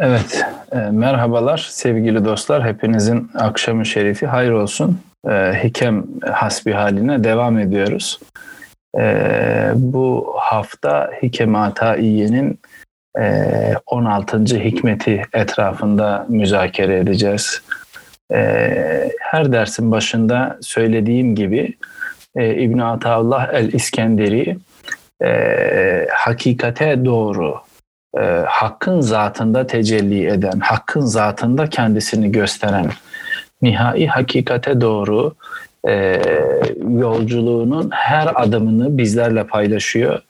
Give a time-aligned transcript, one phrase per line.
[0.00, 2.64] Evet, e, merhabalar sevgili dostlar.
[2.64, 5.00] Hepinizin akşamı şerifi hayır olsun.
[5.28, 5.30] E,
[5.64, 8.20] hikem hasbi haline devam ediyoruz.
[8.98, 9.02] E,
[9.74, 12.58] bu hafta Hikem Ataiye'nin
[13.18, 14.38] e, 16.
[14.38, 17.62] hikmeti etrafında müzakere edeceğiz.
[18.32, 21.74] E, her dersin başında söylediğim gibi
[22.36, 24.56] e, İbn Ataullah el-İskenderi
[25.24, 27.67] e, hakikate doğru
[28.16, 32.90] e, hakkın zatında tecelli eden, hakkın zatında kendisini gösteren
[33.62, 35.34] nihai hakikate doğru
[35.88, 36.22] e,
[36.88, 40.22] yolculuğunun her adımını bizlerle paylaşıyor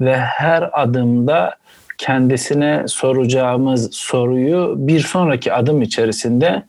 [0.00, 1.56] ve her adımda
[1.98, 6.62] kendisine soracağımız soruyu bir sonraki adım içerisinde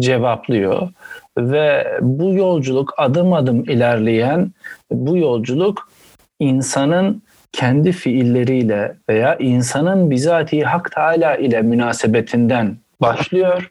[0.00, 0.88] cevaplıyor
[1.38, 4.52] ve bu yolculuk adım adım ilerleyen
[4.90, 5.88] bu yolculuk
[6.40, 7.22] insanın
[7.52, 13.70] kendi fiilleriyle veya insanın bizatihi Hak Teala ile münasebetinden başlıyor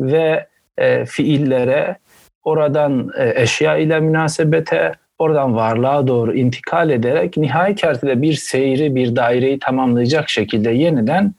[0.00, 0.46] ve
[0.78, 1.96] e, fiillere,
[2.44, 9.16] oradan e, eşya ile münasebete, oradan varlığa doğru intikal ederek nihai kertede bir seyri, bir
[9.16, 11.34] daireyi tamamlayacak şekilde yeniden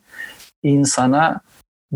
[0.64, 1.42] insana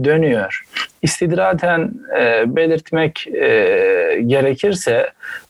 [0.04, 0.66] dönüyor.
[1.02, 5.10] İstidraten e, belirtmek e, gerekirse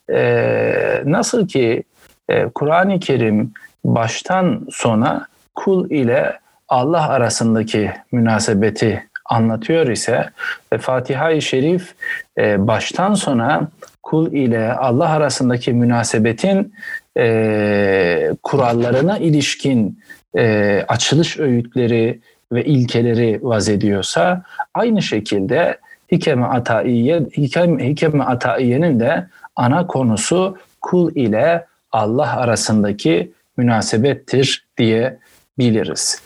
[0.09, 1.83] e, nasıl ki
[2.29, 3.53] e, Kur'an-ı Kerim
[3.85, 10.29] baştan sona kul ile Allah arasındaki münasebeti anlatıyor ise
[10.73, 11.93] ve Fatiha-i Şerif
[12.37, 13.67] e, baştan sona
[14.03, 16.73] kul ile Allah arasındaki münasebetin
[17.17, 19.99] e, kurallarına ilişkin
[20.37, 22.19] e, açılış öğütleri
[22.51, 24.43] ve ilkeleri vaz ediyorsa
[24.73, 25.77] aynı şekilde
[26.11, 35.19] Hikeme Ataiye, Hikeme, Hikeme Ataiye'nin de ana konusu kul ile Allah arasındaki münasebettir diye
[35.59, 36.21] biliriz.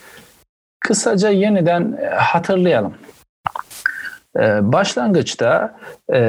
[0.79, 2.93] Kısaca yeniden e, hatırlayalım.
[4.39, 5.77] Ee, başlangıçta
[6.13, 6.21] e,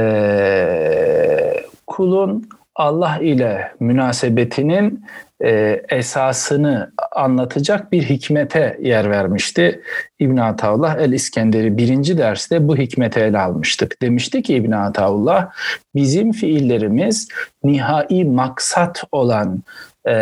[1.86, 5.04] kulun Allah ile münasebetinin
[5.44, 9.80] e, esasını anlatacak bir hikmete yer vermişti.
[10.18, 14.02] İbn Ataullah el İskenderi birinci derste bu hikmete ele almıştık.
[14.02, 15.50] Demişti ki İbn Ataullah
[15.94, 17.28] bizim fiillerimiz
[17.64, 19.62] nihai maksat olan
[20.06, 20.14] e,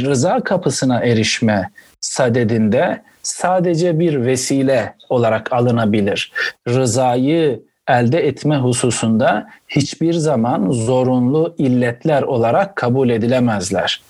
[0.00, 6.32] rıza kapısına erişme sadedinde sadece bir vesile olarak alınabilir.
[6.68, 14.02] Rızayı elde etme hususunda hiçbir zaman zorunlu illetler olarak kabul edilemezler.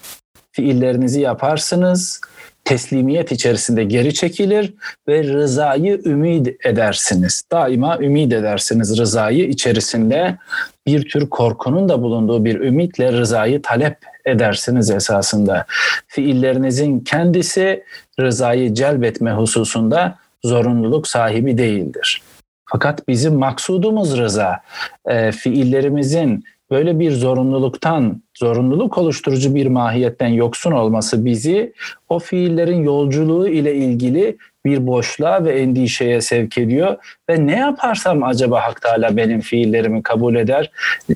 [0.53, 2.21] Fiillerinizi yaparsınız,
[2.65, 4.75] teslimiyet içerisinde geri çekilir
[5.09, 7.43] ve rızayı ümit edersiniz.
[7.53, 10.39] Daima ümit edersiniz rızayı içerisinde
[10.87, 15.67] bir tür korkunun da bulunduğu bir ümitle rızayı talep edersiniz esasında.
[16.07, 17.85] Fiillerinizin kendisi
[18.21, 22.23] rızayı celbetme hususunda zorunluluk sahibi değildir.
[22.65, 24.61] Fakat bizim maksudumuz rıza.
[25.07, 31.73] E, fiillerimizin böyle bir zorunluluktan, zorunluluk oluşturucu bir mahiyetten yoksun olması bizi
[32.09, 36.97] o fiillerin yolculuğu ile ilgili bir boşluğa ve endişeye sevk ediyor
[37.31, 40.71] ve ne yaparsam acaba Hak Teala benim fiillerimi kabul eder?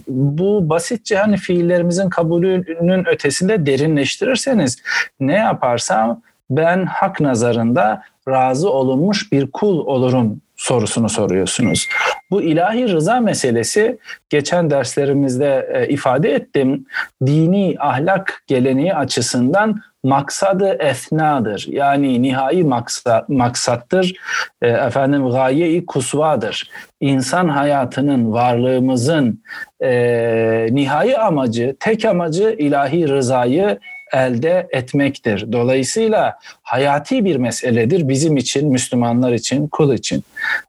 [0.08, 4.76] Bu basitçe hani fiillerimizin kabulünün ötesinde derinleştirirseniz
[5.20, 11.88] ne yaparsam ben hak nazarında razı olunmuş bir kul olurum sorusunu soruyorsunuz.
[12.30, 13.98] Bu ilahi rıza meselesi
[14.30, 16.86] geçen derslerimizde e, ifade ettim.
[17.26, 21.66] Dini ahlak geleneği açısından maksadı esnadır.
[21.68, 24.14] Yani nihai maksa, maksattır.
[24.62, 26.70] E, efendim gaye-i kusvadır.
[27.00, 29.42] İnsan hayatının, varlığımızın
[29.80, 33.78] e, nihai amacı, tek amacı ilahi rızayı
[34.14, 35.52] elde etmektir.
[35.52, 40.22] Dolayısıyla hayati bir meseledir bizim için, Müslümanlar için, kul için.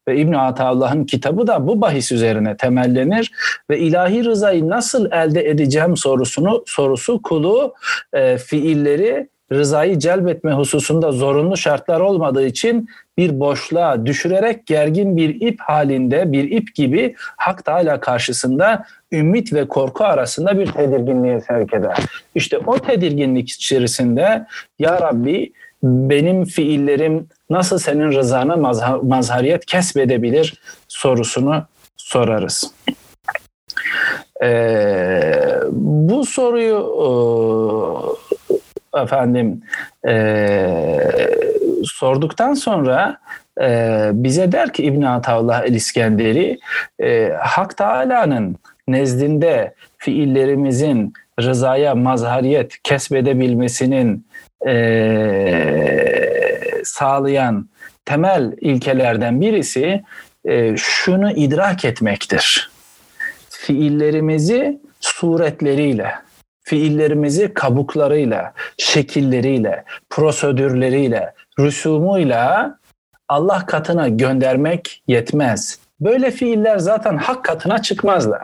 [0.08, 3.32] Ve İbn Ataullah'ın kitabı da bu bahis üzerine temellenir
[3.70, 7.74] ve ilahi rızayı nasıl elde edeceğim sorusunu sorusu kulu
[8.14, 15.60] e, fiilleri rızayı celbetme hususunda zorunlu şartlar olmadığı için bir boşluğa düşürerek gergin bir ip
[15.60, 18.86] halinde bir ip gibi Hak Teala karşısında
[19.18, 21.98] ümit ve korku arasında bir tedirginliğe sevk eder.
[22.36, 24.46] İşte o tedirginlik içerisinde
[24.80, 25.54] Ya Rabbi
[25.84, 28.56] benim fiillerim nasıl senin rızana
[29.04, 31.64] mazhariyet kesbedebilir sorusunu
[31.98, 32.72] sorarız.
[34.44, 35.32] Ee,
[35.72, 36.80] bu soruyu
[38.94, 39.62] e, efendim
[40.08, 40.14] e,
[41.84, 43.18] sorduktan sonra
[43.62, 46.60] e, bize der ki İbn Ataullah el İskenderi
[47.00, 54.28] e, Hak Teala'nın nezdinde fiillerimizin rızaya mazhariyet kesbedebilmesinin
[54.68, 54.76] e,
[56.84, 57.70] sağlayan
[58.06, 60.04] temel ilkelerden birisi
[60.46, 62.72] e, şunu idrak etmektir.
[63.50, 66.12] Fiillerimizi suretleriyle,
[66.64, 72.78] fiillerimizi kabuklarıyla, şekilleriyle, prosedürleriyle, rüsumuyla
[73.28, 75.80] Allah katına göndermek yetmez.
[76.00, 78.42] Böyle fiiller zaten hak katına çıkmazlar.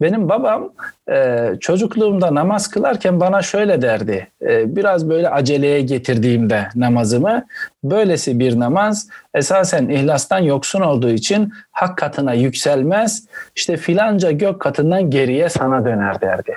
[0.00, 0.72] Benim babam
[1.10, 4.28] e, çocukluğumda namaz kılarken bana şöyle derdi.
[4.42, 7.46] E, biraz böyle aceleye getirdiğimde namazımı
[7.84, 13.26] böylesi bir namaz esasen ihlastan yoksun olduğu için hak katına yükselmez.
[13.56, 16.54] İşte filanca gök katından geriye sana döner derdi.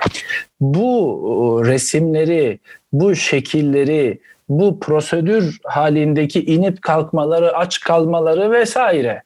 [0.60, 2.58] Bu resimleri,
[2.92, 9.22] bu şekilleri, bu prosedür halindeki inip kalkmaları, aç kalmaları vesaire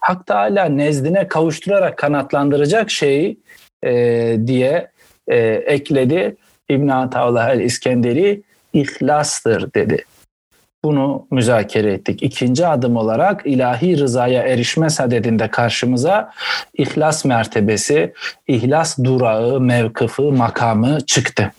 [0.00, 3.40] Hak Teala nezdine kavuşturarak kanatlandıracak şeyi
[3.84, 4.90] e, diye
[5.28, 6.36] e, ekledi.
[6.68, 8.42] İbn Ataullah el-İskenderi
[8.72, 10.04] ihlastır dedi.
[10.84, 12.22] Bunu müzakere ettik.
[12.22, 16.32] İkinci adım olarak ilahi rızaya erişme sadedinde karşımıza
[16.74, 18.12] ihlas mertebesi,
[18.46, 21.52] ihlas durağı, mevkıfı, makamı çıktı.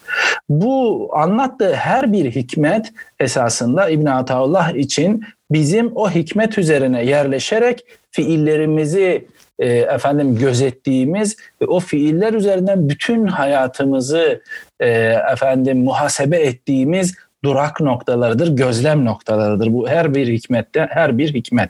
[0.49, 9.27] Bu anlattığı her bir hikmet esasında İbn Ataullah için bizim o hikmet üzerine yerleşerek fiillerimizi
[9.59, 14.41] e, efendim gözettiğimiz ve o fiiller üzerinden bütün hayatımızı
[14.79, 14.89] e,
[15.33, 17.13] efendim muhasebe ettiğimiz
[17.43, 19.73] durak noktalarıdır, gözlem noktalarıdır.
[19.73, 21.69] Bu her bir hikmette her bir hikmet.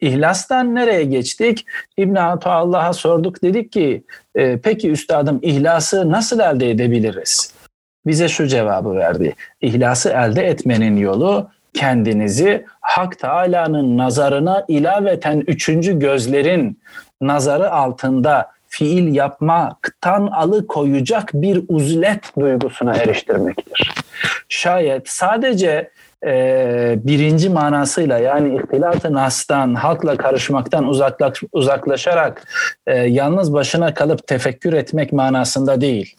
[0.00, 1.66] İhlastan nereye geçtik?
[1.96, 4.04] İbn Allah'a sorduk dedik ki
[4.34, 7.54] e, peki üstadım ihlası nasıl elde edebiliriz?
[8.06, 9.34] Bize şu cevabı verdi.
[9.60, 16.80] İhlası elde etmenin yolu kendinizi Hak Teala'nın nazarına ilaveten üçüncü gözlerin
[17.20, 23.92] nazarı altında fiil yapmaktan alıkoyacak bir uzlet duygusuna eriştirmektir.
[24.48, 25.90] Şayet sadece
[26.26, 32.42] e, birinci manasıyla yani ihtilat-ı nastan, halkla karışmaktan uzaklaş, uzaklaşarak
[32.86, 36.16] e, yalnız başına kalıp tefekkür etmek manasında değil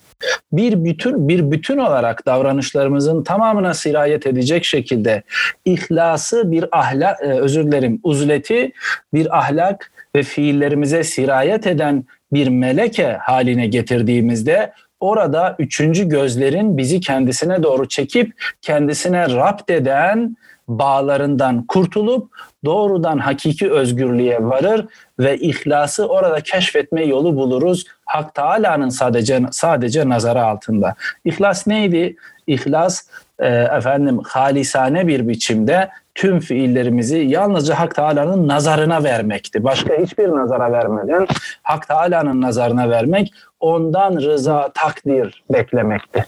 [0.51, 5.23] bir bütün bir bütün olarak davranışlarımızın tamamına sirayet edecek şekilde
[5.65, 8.71] ihlası bir ahlak e, özür dilerim uzleti
[9.13, 17.63] bir ahlak ve fiillerimize sirayet eden bir meleke haline getirdiğimizde orada üçüncü gözlerin bizi kendisine
[17.63, 20.35] doğru çekip kendisine rapt eden
[20.67, 22.31] bağlarından kurtulup
[22.65, 24.85] doğrudan hakiki özgürlüğe varır
[25.19, 27.85] ve ihlası orada keşfetme yolu buluruz.
[28.05, 30.95] Hak Teala'nın sadece sadece nazarı altında.
[31.25, 32.15] İhlas neydi?
[32.47, 33.03] İhlas
[33.39, 39.63] e, efendim halisane bir biçimde tüm fiillerimizi yalnızca Hak Teala'nın nazarına vermekti.
[39.63, 41.27] Başka hiçbir nazara vermeden
[41.63, 46.25] Hak Teala'nın nazarına vermek, ondan rıza, takdir beklemekti.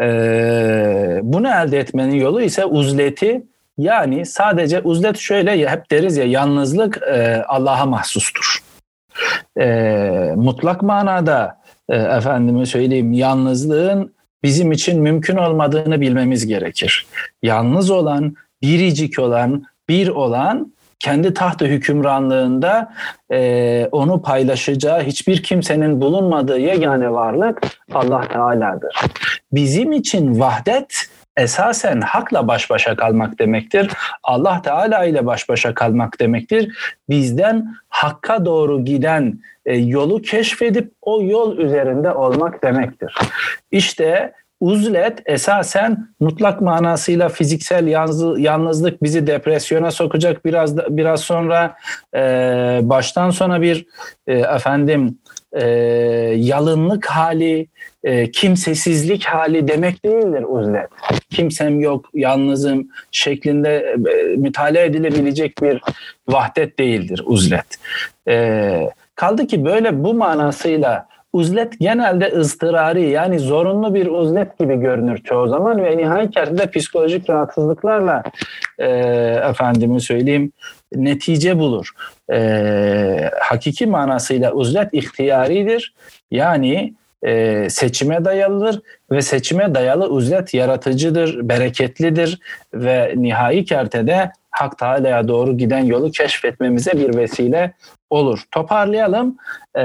[0.00, 3.42] Ee, bunu elde etmenin yolu ise uzleti
[3.78, 8.62] yani sadece uzlet şöyle hep deriz ya yalnızlık e, Allah'a mahsustur.
[9.60, 17.06] E, mutlak manada e, efendime söyleyeyim yalnızlığın bizim için mümkün olmadığını bilmemiz gerekir.
[17.42, 22.92] Yalnız olan, biricik olan, bir olan kendi tahtı hükümranlığında
[23.32, 27.60] e, onu paylaşacağı hiçbir kimsenin bulunmadığı yegane varlık
[27.94, 28.96] Allah Teala'dır.
[29.52, 33.90] Bizim için vahdet esasen hakla baş başa kalmak demektir.
[34.22, 36.76] Allah Teala ile baş başa kalmak demektir.
[37.08, 43.14] Bizden hakka doğru giden e, yolu keşfedip o yol üzerinde olmak demektir.
[43.70, 47.86] İşte uzlet esasen mutlak manasıyla fiziksel
[48.38, 51.76] yalnızlık bizi depresyona sokacak biraz biraz sonra
[52.14, 52.20] e,
[52.82, 53.86] baştan sona bir
[54.26, 55.18] e, efendim
[55.52, 55.66] e,
[56.36, 57.68] yalınlık hali
[58.04, 60.88] e, kimsesizlik hali demek değildir uzlet.
[61.30, 65.80] Kimsem yok, yalnızım şeklinde e, mütalaa edilebilecek bir
[66.28, 67.66] vahdet değildir uzlet.
[68.28, 75.18] E, kaldı ki böyle bu manasıyla uzlet genelde ıstırari yani zorunlu bir uzlet gibi görünür
[75.18, 78.22] çoğu zaman ve nihayet de psikolojik rahatsızlıklarla
[78.78, 78.88] e,
[79.50, 80.52] efendime söyleyeyim
[80.94, 81.90] netice bulur.
[82.32, 85.94] E, hakiki manasıyla uzlet ihtiyaridir.
[86.30, 92.40] Yani e, seçime dayalıdır ve seçime dayalı uzlet yaratıcıdır, bereketlidir
[92.74, 97.74] ve nihai kertede Hak Teala'ya doğru giden yolu keşfetmemize bir vesile
[98.10, 98.42] olur.
[98.50, 99.36] Toparlayalım.
[99.76, 99.82] Ee,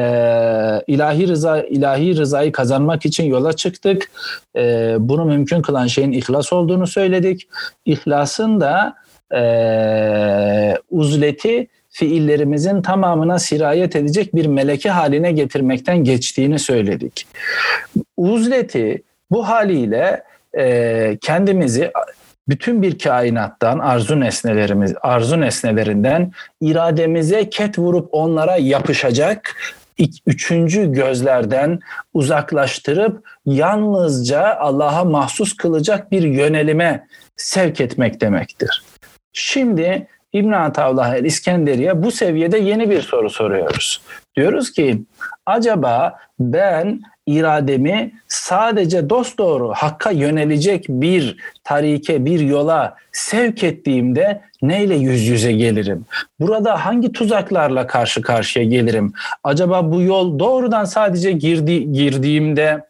[0.87, 4.11] ilahi rıza ilahi rızayı kazanmak için yola çıktık.
[4.57, 7.47] Ee, bunu mümkün kılan şeyin ihlas olduğunu söyledik.
[7.85, 8.95] İhlasın da
[9.35, 17.27] e, uzleti fiillerimizin tamamına sirayet edecek bir meleke haline getirmekten geçtiğini söyledik.
[18.17, 20.23] Uzleti bu haliyle
[20.57, 21.91] e, kendimizi
[22.47, 26.31] bütün bir kainattan arzu nesnelerimiz arzu nesnelerinden
[26.61, 29.55] irademize ket vurup onlara yapışacak
[30.27, 31.79] üçüncü gözlerden
[32.13, 37.07] uzaklaştırıp yalnızca Allah'a mahsus kılacak bir yönelime
[37.37, 38.83] sevk etmek demektir.
[39.33, 44.01] Şimdi İbn Atavlah el İskenderiye bu seviyede yeni bir soru soruyoruz.
[44.35, 45.03] Diyoruz ki
[45.45, 54.95] acaba ben irademi sadece dost doğru hakka yönelecek bir tarike, bir yola sevk ettiğimde neyle
[54.95, 56.05] yüz yüze gelirim?
[56.39, 59.13] Burada hangi tuzaklarla karşı karşıya gelirim?
[59.43, 62.85] Acaba bu yol doğrudan sadece girdi, girdiğimde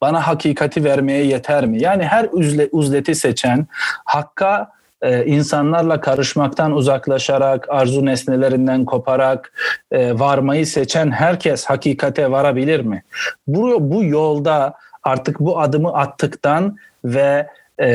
[0.00, 1.82] bana hakikati vermeye yeter mi?
[1.82, 3.66] Yani her uzle, uzleti seçen,
[4.04, 9.52] hakka e, insanlarla karışmaktan uzaklaşarak, arzu nesnelerinden koparak
[9.92, 13.02] e, varmayı seçen herkes hakikate varabilir mi?
[13.46, 17.46] Bu, bu yolda artık bu adımı attıktan ve
[17.78, 17.88] e,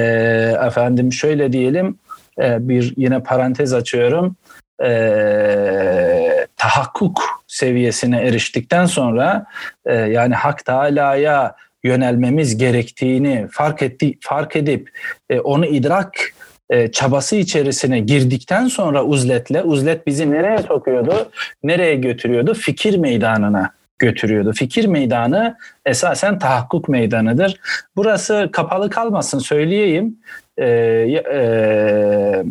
[0.67, 1.97] efendim şöyle diyelim
[2.39, 4.35] e, bir yine parantez açıyorum
[4.83, 9.45] e, tahakkuk seviyesine eriştikten sonra
[9.85, 14.89] e, yani Hak Teala'ya yönelmemiz gerektiğini fark etti fark edip
[15.29, 16.11] e, onu idrak
[16.69, 21.31] e, çabası içerisine girdikten sonra uzletle, uzlet bizi nereye sokuyordu,
[21.63, 22.53] nereye götürüyordu?
[22.53, 24.53] Fikir meydanına götürüyordu.
[24.53, 27.59] Fikir meydanı esasen tahakkuk meydanıdır.
[27.95, 30.17] Burası kapalı kalmasın söyleyeyim.
[30.57, 30.65] Ee,
[31.33, 32.43] e,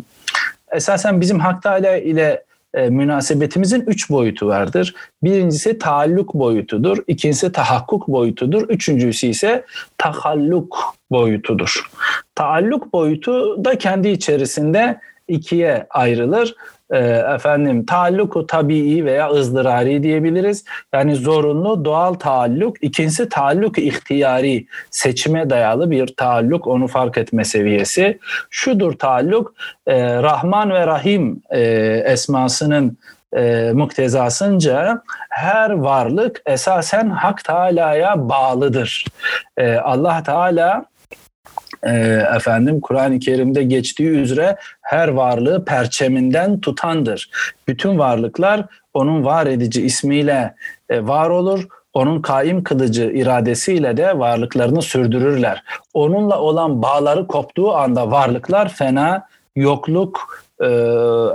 [0.71, 2.43] esasen bizim Hak Teala ile
[2.77, 4.95] e, münasebetimizin üç boyutu vardır.
[5.23, 9.65] Birincisi taalluk boyutudur, ikincisi tahakkuk boyutudur, üçüncüsü ise
[9.97, 11.89] tahalluk boyutudur.
[12.35, 16.55] Taalluk boyutu da kendi içerisinde ikiye ayrılır
[16.91, 16.97] e,
[17.35, 20.65] efendim taalluku tabii veya ızdırari diyebiliriz.
[20.93, 22.83] Yani zorunlu doğal taalluk.
[22.83, 28.19] İkincisi taalluk ihtiyari seçime dayalı bir taalluk onu fark etme seviyesi.
[28.49, 29.53] Şudur taalluk
[29.87, 31.61] e, Rahman ve Rahim e,
[32.05, 32.97] esmasının
[33.35, 39.05] e, muktezasınca her varlık esasen Hak Teala'ya bağlıdır.
[39.57, 40.85] E, Allah Teala
[41.83, 41.91] e,
[42.35, 47.29] efendim Kur'an-ı Kerim'de geçtiği üzere her varlığı perçeminden tutandır.
[47.67, 50.55] Bütün varlıklar onun var edici ismiyle
[50.89, 51.67] e, var olur.
[51.93, 55.63] Onun kaim kılıcı iradesiyle de varlıklarını sürdürürler.
[55.93, 60.67] Onunla olan bağları koptuğu anda varlıklar fena, yokluk, e,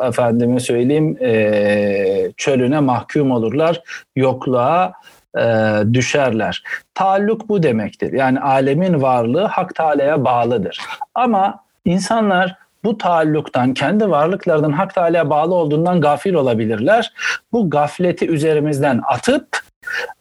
[0.09, 3.83] efendime söyleyeyim e, çölüne mahkum olurlar.
[4.17, 4.93] Yokluğa
[5.39, 6.63] e, düşerler.
[6.95, 8.13] Taalluk bu demektir.
[8.13, 10.79] Yani alemin varlığı Hak Teala'ya bağlıdır.
[11.15, 17.13] Ama insanlar bu taalluktan, kendi varlıklarının Hak Teala'ya bağlı olduğundan gafil olabilirler.
[17.53, 19.61] Bu gafleti üzerimizden atıp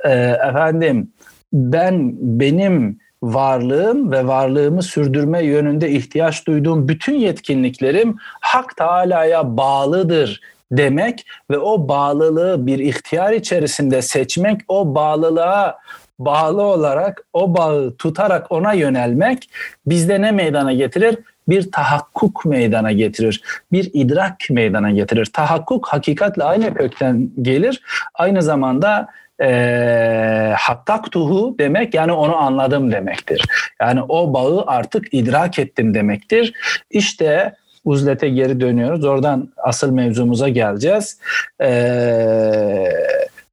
[0.04, 0.12] e,
[0.50, 1.12] efendim
[1.54, 10.42] ben benim varlığım ve varlığımı sürdürme yönünde ihtiyaç duyduğum bütün yetkinliklerim Hak Teala'ya bağlıdır
[10.72, 15.78] demek ve o bağlılığı bir ihtiyar içerisinde seçmek, o bağlılığa
[16.20, 19.50] bağlı olarak o bağı tutarak ona yönelmek
[19.86, 21.18] bizde ne meydana getirir?
[21.48, 23.42] Bir tahakkuk meydana getirir.
[23.72, 25.26] Bir idrak meydana getirir.
[25.26, 27.82] Tahakkuk hakikatle aynı kökten gelir.
[28.14, 29.08] Aynı zamanda
[29.42, 33.46] e, hattaktuhu demek yani onu anladım demektir.
[33.82, 36.54] Yani o bağı artık idrak ettim demektir.
[36.92, 39.06] İşte uzlete geri dönüyoruz.
[39.06, 41.20] Oradan asıl mevzumuza geleceğiz.
[41.62, 42.90] Ee,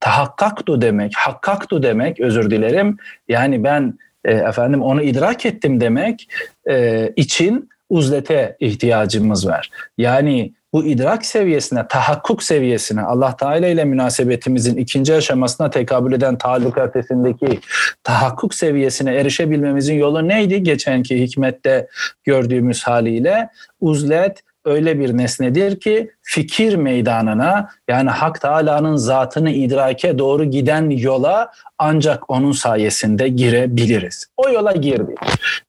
[0.01, 2.97] tahakkaktu demek, hakkaktu demek özür dilerim.
[3.29, 6.29] Yani ben e, efendim onu idrak ettim demek
[6.71, 9.71] e, için uzlete ihtiyacımız var.
[9.99, 16.79] Yani bu idrak seviyesine, tahakkuk seviyesine, Allah Teala ile münasebetimizin ikinci aşamasına tekabül eden taalluk
[16.79, 17.61] ötesindeki
[18.05, 20.63] tahakkuk seviyesine erişebilmemizin yolu neydi?
[20.63, 21.89] Geçenki hikmette
[22.25, 23.49] gördüğümüz haliyle
[23.81, 31.53] uzlet, öyle bir nesnedir ki fikir meydanına yani Hak Teala'nın zatını idrake doğru giden yola
[31.79, 34.27] ancak onun sayesinde girebiliriz.
[34.37, 35.19] O yola girdik.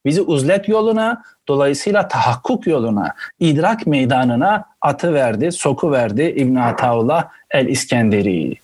[0.06, 7.68] Bizi uzlet yoluna dolayısıyla tahakkuk yoluna, idrak meydanına atı verdi, soku verdi İbn Ataullah el
[7.68, 8.56] İskenderi.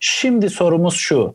[0.00, 1.34] Şimdi sorumuz şu.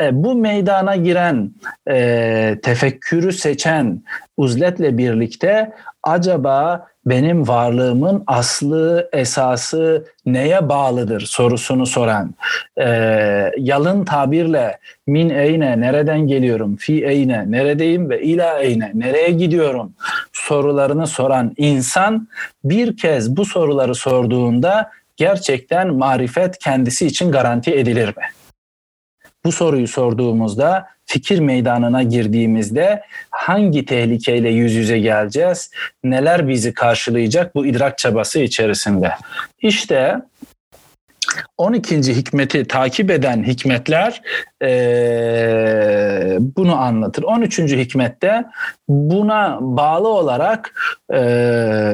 [0.00, 1.50] E, bu meydana giren,
[1.90, 4.02] e, tefekkürü seçen
[4.36, 5.72] uzletle birlikte
[6.02, 12.34] acaba benim varlığımın aslı, esası neye bağlıdır sorusunu soran,
[12.80, 12.86] e,
[13.58, 19.92] yalın tabirle min eyne, nereden geliyorum, fi eyne, neredeyim ve ila eyne, nereye gidiyorum
[20.32, 22.28] sorularını soran insan
[22.64, 28.24] bir kez bu soruları sorduğunda gerçekten marifet kendisi için garanti edilir mi?
[29.44, 35.70] Bu soruyu sorduğumuzda fikir meydanına girdiğimizde hangi tehlikeyle yüz yüze geleceğiz?
[36.04, 39.12] Neler bizi karşılayacak bu idrak çabası içerisinde?
[39.62, 40.16] İşte
[41.58, 41.96] 12.
[41.96, 44.22] hikmeti takip eden hikmetler
[44.62, 44.68] e,
[46.40, 47.22] bunu anlatır.
[47.22, 47.58] 13.
[47.58, 48.44] hikmette
[48.88, 50.74] buna bağlı olarak
[51.12, 51.18] e,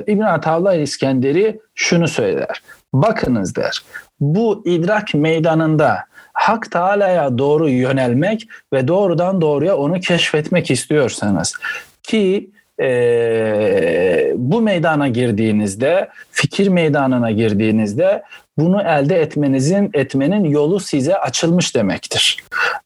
[0.06, 2.62] İbn Atavla İskenderi şunu söyler.
[2.92, 3.82] Bakınız der.
[4.20, 6.04] Bu idrak meydanında
[6.36, 11.54] Hak Teala'ya doğru yönelmek ve doğrudan doğruya onu keşfetmek istiyorsanız
[12.02, 12.50] ki
[12.80, 18.22] e, bu meydana girdiğinizde, fikir meydanına girdiğinizde
[18.58, 22.44] bunu elde etmenizin etmenin yolu size açılmış demektir.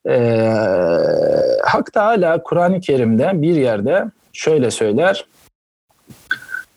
[0.08, 0.16] E,
[1.64, 5.24] Hak Teala Kur'an-ı Kerim'de bir yerde şöyle söyler.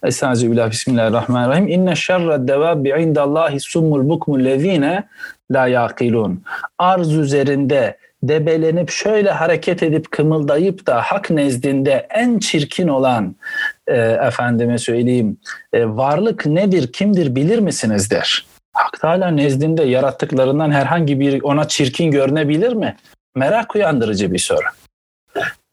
[0.04, 1.68] Estağfirullah Bismillahirrahmanirrahim.
[1.68, 5.04] İnne şerre devabi indallahi summul bukmul lezine
[5.52, 6.44] la yaqilun.
[6.78, 13.36] Arz üzerinde debelenip şöyle hareket edip kımıldayıp da hak nezdinde en çirkin olan
[13.88, 15.38] e, efendime söyleyeyim
[15.74, 18.46] e, varlık nedir kimdir bilir misiniz der.
[18.74, 22.96] Hak Teala nezdinde yarattıklarından herhangi bir ona çirkin görünebilir mi?
[23.36, 24.68] Merak uyandırıcı bir soru.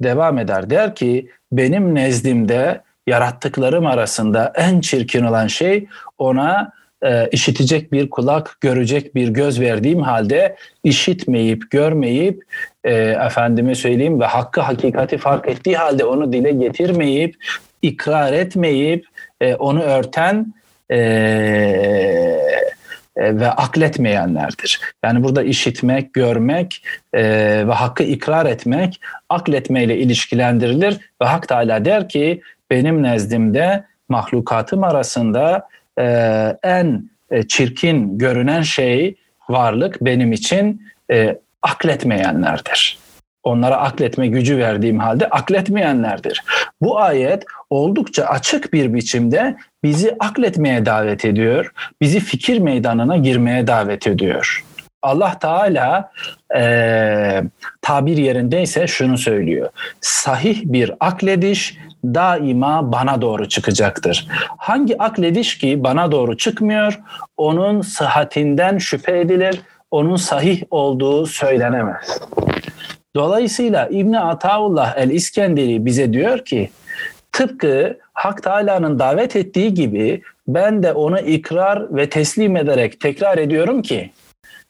[0.03, 5.87] Devam eder der ki benim nezdimde yarattıklarım arasında en çirkin olan şey
[6.19, 12.43] ona e, işitecek bir kulak, görecek bir göz verdiğim halde işitmeyip, görmeyip,
[12.85, 17.37] e, efendime söyleyeyim ve hakkı hakikati fark ettiği halde onu dile getirmeyip,
[17.83, 19.07] ikrar etmeyip,
[19.41, 20.55] e, onu örten
[20.91, 20.97] e,
[23.17, 24.81] e, ve akletmeyenlerdir.
[25.05, 27.23] Yani burada işitmek, görmek e,
[27.69, 35.69] ve hakkı ikrar etmek akletmeyle ilişkilendirilir ve Hak Teala der ki benim nezdimde mahlukatım arasında
[35.99, 36.05] e,
[36.63, 39.15] en e, çirkin görünen şey
[39.49, 42.99] varlık benim için e, akletmeyenlerdir.
[43.43, 46.43] Onlara akletme gücü verdiğim halde akletmeyenlerdir.
[46.81, 51.73] Bu ayet oldukça açık bir biçimde bizi akletmeye davet ediyor.
[52.01, 54.65] Bizi fikir meydanına girmeye davet ediyor.
[55.03, 56.13] Allah Teala
[56.57, 57.43] e,
[57.83, 59.69] tabir yerindeyse şunu söylüyor.
[60.01, 64.27] Sahih bir aklediş daima bana doğru çıkacaktır.
[64.57, 67.01] Hangi aklediş ki bana doğru çıkmıyor,
[67.37, 69.61] onun sıhhatinden şüphe edilir,
[69.91, 72.21] onun sahih olduğu söylenemez.
[73.17, 76.71] Dolayısıyla İbni Ataullah el-İskenderi bize diyor ki,
[77.33, 83.83] tıpkı Hak Teala'nın davet ettiği gibi ben de onu ikrar ve teslim ederek tekrar ediyorum
[83.83, 84.11] ki,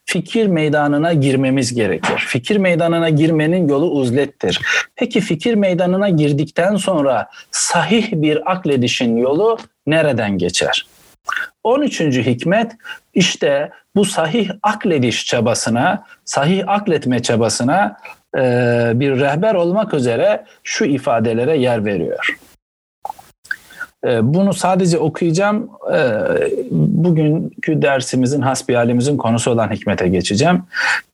[0.05, 2.25] fikir meydanına girmemiz gerekir.
[2.27, 4.61] Fikir meydanına girmenin yolu uzlettir.
[4.95, 10.87] Peki fikir meydanına girdikten sonra sahih bir akledişin yolu nereden geçer?
[11.63, 12.01] 13.
[12.01, 12.71] hikmet
[13.13, 17.97] işte bu sahih aklediş çabasına, sahih akletme çabasına
[18.93, 22.37] bir rehber olmak üzere şu ifadelere yer veriyor.
[24.05, 25.69] Ee, bunu sadece okuyacağım.
[25.93, 26.19] Ee,
[26.71, 30.63] bugünkü dersimizin, hasbihalimizin konusu olan hikmete geçeceğim.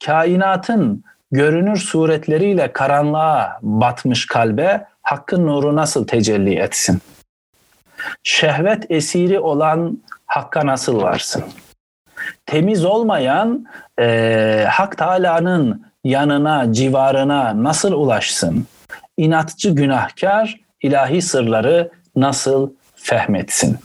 [0.05, 6.99] Kainatın görünür suretleriyle karanlığa batmış kalbe hakkın nuru nasıl tecelli etsin?
[8.23, 11.43] Şehvet esiri olan hakka nasıl varsın?
[12.45, 13.65] Temiz olmayan
[13.99, 18.65] e, Hak Teala'nın yanına, civarına nasıl ulaşsın?
[19.17, 23.77] İnatçı günahkar ilahi sırları nasıl fehmetsin.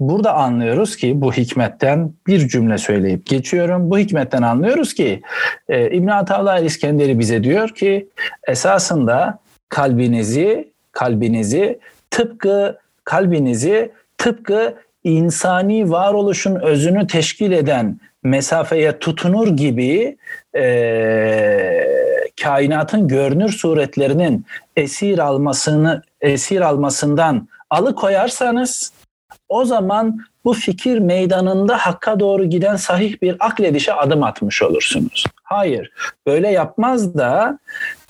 [0.00, 3.90] Burada anlıyoruz ki bu hikmetten bir cümle söyleyip geçiyorum.
[3.90, 5.22] Bu hikmetten anlıyoruz ki
[5.68, 8.08] e, İbn Atavla İskenderi bize diyor ki
[8.48, 9.38] esasında
[9.68, 11.78] kalbinizi kalbinizi
[12.10, 20.16] tıpkı kalbinizi tıpkı insani varoluşun özünü teşkil eden mesafeye tutunur gibi
[20.56, 20.64] e,
[22.42, 28.92] kainatın görünür suretlerinin esir almasını esir almasından alıkoyarsanız
[29.48, 35.24] o zaman bu fikir meydanında hakka doğru giden sahih bir akledişe adım atmış olursunuz.
[35.42, 35.92] Hayır,
[36.26, 37.58] böyle yapmaz da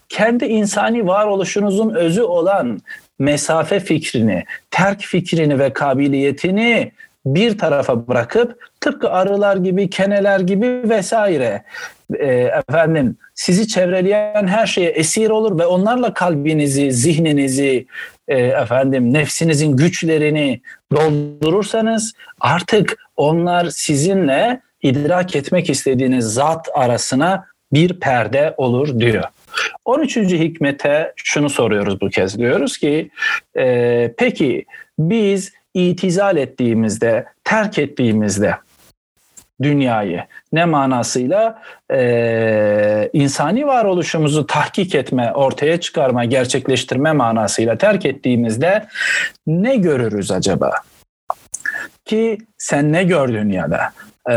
[0.08, 2.80] kendi insani varoluşunuzun özü olan
[3.18, 6.92] mesafe fikrini, terk fikrini ve kabiliyetini
[7.26, 11.62] bir tarafa bırakıp tıpkı arılar gibi, keneler gibi vesaire
[12.14, 12.26] e,
[12.68, 17.86] efendim sizi çevreleyen her şeye esir olur ve onlarla kalbinizi, zihninizi,
[18.30, 20.60] e, efendim nefsinizin güçlerini
[20.92, 29.24] doldurursanız artık onlar sizinle idrak etmek istediğiniz zat arasına bir perde olur diyor.
[29.84, 30.16] 13.
[30.16, 33.10] hikmete şunu soruyoruz bu kez diyoruz ki
[33.58, 34.64] e, peki
[34.98, 38.54] biz itizal ettiğimizde, terk ettiğimizde
[39.62, 40.24] dünyayı.
[40.52, 41.62] Ne manasıyla?
[41.92, 48.86] Ee, insani varoluşumuzu tahkik etme, ortaya çıkarma, gerçekleştirme manasıyla terk ettiğimizde
[49.46, 50.72] ne görürüz acaba?
[52.04, 53.80] Ki sen ne gördün ya da?
[54.30, 54.34] Ee,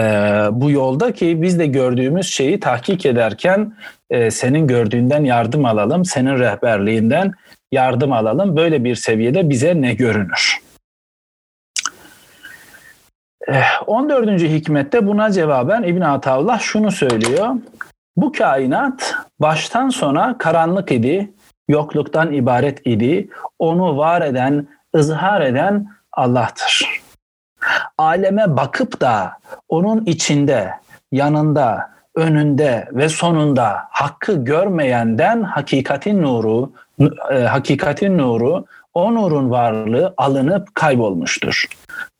[0.51, 3.73] bu yolda ki biz de gördüğümüz şeyi tahkik ederken
[4.09, 7.31] e, senin gördüğünden yardım alalım, senin rehberliğinden
[7.71, 8.55] yardım alalım.
[8.57, 10.62] Böyle bir seviyede bize ne görünür?
[13.87, 14.43] 14.
[14.43, 17.47] Eh, hikmette buna cevaben İbn Ataullah şunu söylüyor.
[18.17, 21.33] Bu kainat baştan sona karanlık idi,
[21.67, 23.29] yokluktan ibaret idi.
[23.59, 27.01] Onu var eden, ızhar eden Allah'tır.
[27.97, 29.31] Aleme bakıp da
[29.69, 30.73] onun içinde,
[31.11, 36.71] yanında, önünde ve sonunda hakkı görmeyenden hakikatin nuru,
[37.31, 41.65] e, hakikatin nuru, o nurun varlığı alınıp kaybolmuştur.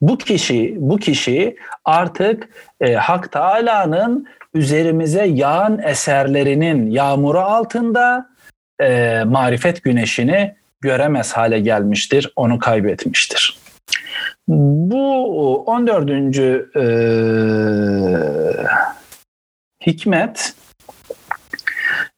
[0.02, 2.50] Bu kişi, bu kişi artık
[2.82, 8.30] e, Hak Teala'nın üzerimize yağan eserlerinin yağmuru altında
[8.82, 13.58] e, marifet güneşini göremez hale gelmiştir, onu kaybetmiştir.
[14.48, 16.10] Bu 14.
[16.10, 16.84] E,
[19.86, 20.54] hikmet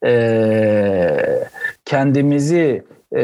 [0.06, 1.46] e,
[1.86, 2.84] kendimizi
[3.16, 3.24] e,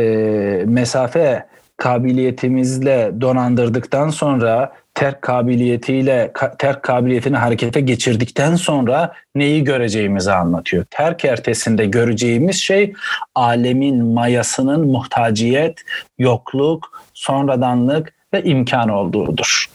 [0.65, 1.45] mesafe
[1.77, 10.85] kabiliyetimizle donandırdıktan sonra terk kabiliyetiyle terk kabiliyetini harekete geçirdikten sonra neyi göreceğimizi anlatıyor.
[10.89, 12.93] Terk ertesinde göreceğimiz şey
[13.35, 15.81] alemin mayasının muhtaciyet,
[16.19, 19.69] yokluk, sonradanlık ve imkan olduğudur.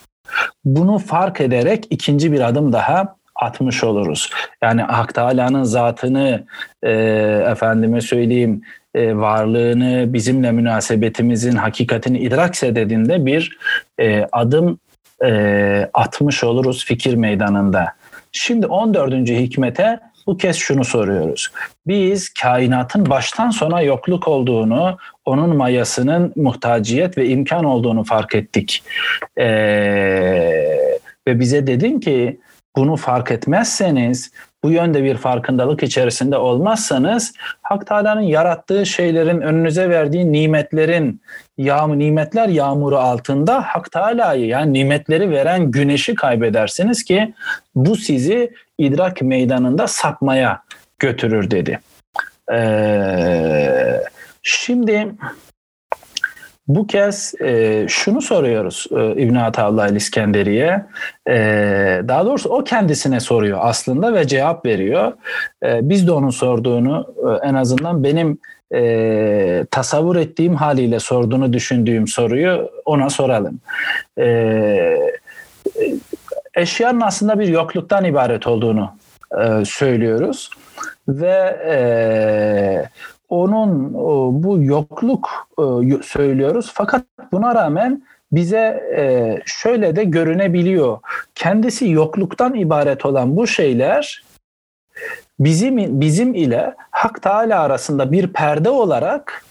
[0.64, 4.30] Bunu fark ederek ikinci bir adım daha atmış oluruz.
[4.62, 6.46] Yani Hak Teala'nın zatını
[6.82, 6.90] e,
[7.50, 8.62] efendime söyleyeyim
[8.96, 13.58] e, varlığını, bizimle münasebetimizin hakikatini idrak sededinde bir
[14.00, 14.78] e, adım
[15.24, 17.92] e, atmış oluruz fikir meydanında.
[18.32, 19.14] Şimdi 14.
[19.30, 21.48] hikmete bu kez şunu soruyoruz.
[21.86, 28.82] Biz kainatın baştan sona yokluk olduğunu, onun mayasının muhtaciyet ve imkan olduğunu fark ettik.
[29.38, 29.44] Ee,
[31.28, 32.40] ve bize dedin ki
[32.76, 34.30] bunu fark etmezseniz,
[34.62, 41.20] bu yönde bir farkındalık içerisinde olmazsanız Hak Teala'nın yarattığı şeylerin önünüze verdiği nimetlerin
[41.58, 47.34] yağmur nimetler yağmuru altında Hak Teala'yı yani nimetleri veren güneşi kaybedersiniz ki
[47.74, 50.62] bu sizi idrak meydanında sapmaya
[50.98, 51.80] götürür dedi.
[52.52, 54.00] Ee,
[54.42, 55.08] şimdi
[56.68, 60.86] bu kez e, şunu soruyoruz e, İbn Ataullah el-İskenderi'ye.
[61.28, 61.34] E,
[62.08, 65.12] daha doğrusu o kendisine soruyor aslında ve cevap veriyor.
[65.62, 68.38] E, biz de onun sorduğunu e, en azından benim
[68.74, 73.60] e, tasavvur ettiğim haliyle sorduğunu düşündüğüm soruyu ona soralım.
[74.18, 74.98] E,
[76.54, 78.90] eşyanın aslında bir yokluktan ibaret olduğunu
[79.40, 80.50] e, söylüyoruz
[81.08, 81.76] ve e,
[83.28, 83.94] onun
[84.42, 85.62] bu yokluk e,
[86.02, 86.70] söylüyoruz.
[86.74, 90.98] Fakat buna rağmen bize e, şöyle de görünebiliyor.
[91.34, 94.24] Kendisi yokluktan ibaret olan bu şeyler
[95.40, 99.44] bizim bizim ile Hak Teala arasında bir perde olarak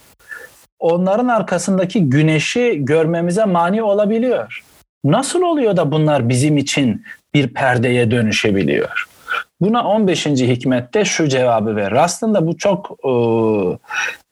[0.79, 4.63] onların arkasındaki güneşi görmemize mani olabiliyor.
[5.03, 9.14] Nasıl oluyor da bunlar bizim için bir perdeye dönüşebiliyor?
[9.61, 10.25] Buna 15.
[10.25, 12.03] hikmette şu cevabı verir.
[12.03, 13.11] Aslında bu çok e,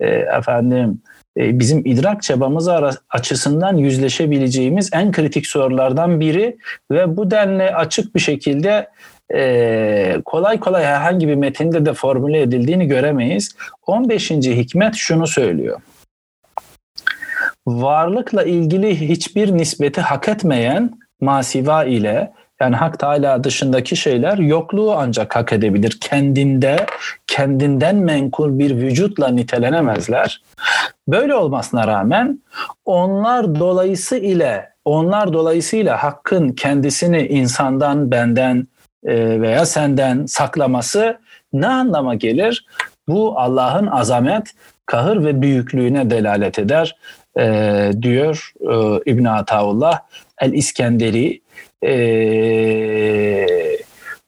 [0.08, 1.02] e, efendim
[1.38, 2.70] e, bizim idrak çabamız
[3.10, 6.58] açısından yüzleşebileceğimiz en kritik sorulardan biri
[6.92, 8.90] ve bu denli açık bir şekilde
[9.34, 13.56] e, kolay kolay herhangi bir metinde de formüle edildiğini göremeyiz.
[13.88, 14.32] 15.
[14.32, 15.82] hikmet şunu söylüyor.
[17.68, 25.36] Varlıkla ilgili hiçbir nispeti hak etmeyen masiva ile yani Hak Teala dışındaki şeyler yokluğu ancak
[25.36, 25.98] hak edebilir.
[26.02, 26.86] Kendinde,
[27.28, 30.42] kendinden menkul bir vücutla nitelenemezler.
[31.08, 32.40] Böyle olmasına rağmen
[32.86, 38.68] onlar dolayısı ile onlar dolayısıyla hakkın kendisini insandan, benden
[39.06, 41.18] e, veya senden saklaması
[41.54, 42.66] ne anlama gelir?
[43.08, 44.54] Bu Allah'ın azamet,
[44.86, 46.96] kahır ve büyüklüğüne delalet eder
[47.40, 50.00] e, diyor e, İbn Ataullah
[50.42, 51.43] el İskenderi
[51.86, 53.48] e,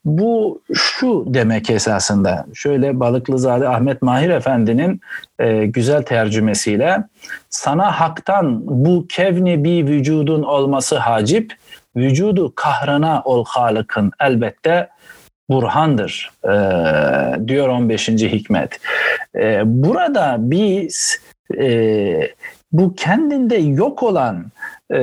[0.06, 5.02] bu şu demek esasında şöyle Balıklızade Ahmet Mahir Efendi'nin
[5.40, 7.04] e, güzel tercümesiyle
[7.50, 11.54] sana haktan bu kevni bir vücudun olması hacip
[11.96, 14.90] vücudu kahrına ol halıkın elbette
[15.50, 16.54] burhandır e,
[17.48, 18.10] diyor 15.
[18.10, 18.80] hikmet.
[19.36, 21.22] E, burada biz
[21.58, 22.32] e,
[22.72, 24.46] bu kendinde yok olan
[24.94, 25.00] e,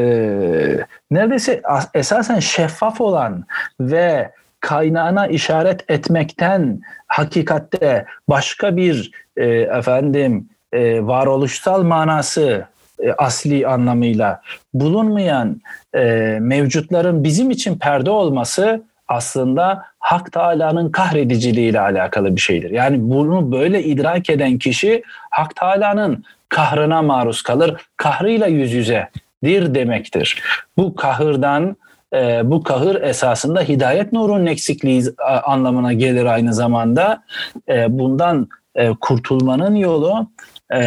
[1.10, 1.62] neredeyse
[1.94, 3.44] esasen şeffaf olan
[3.80, 12.66] ve kaynağına işaret etmekten hakikatte başka bir e, efendim e, varoluşsal manası
[13.02, 14.40] e, asli anlamıyla
[14.74, 15.60] bulunmayan
[15.94, 22.70] e, mevcutların bizim için perde olması aslında Hak Teala'nın kahrediciliği ile alakalı bir şeydir.
[22.70, 30.42] Yani bunu böyle idrak eden kişi Hak Teala'nın kahrına maruz kalır, kahrıyla yüz yüzedir demektir.
[30.76, 31.76] Bu kahırdan
[32.14, 35.04] e, bu kahır esasında hidayet nurunun eksikliği
[35.44, 37.22] anlamına gelir aynı zamanda.
[37.68, 40.26] E, bundan e, kurtulmanın yolu
[40.74, 40.80] e,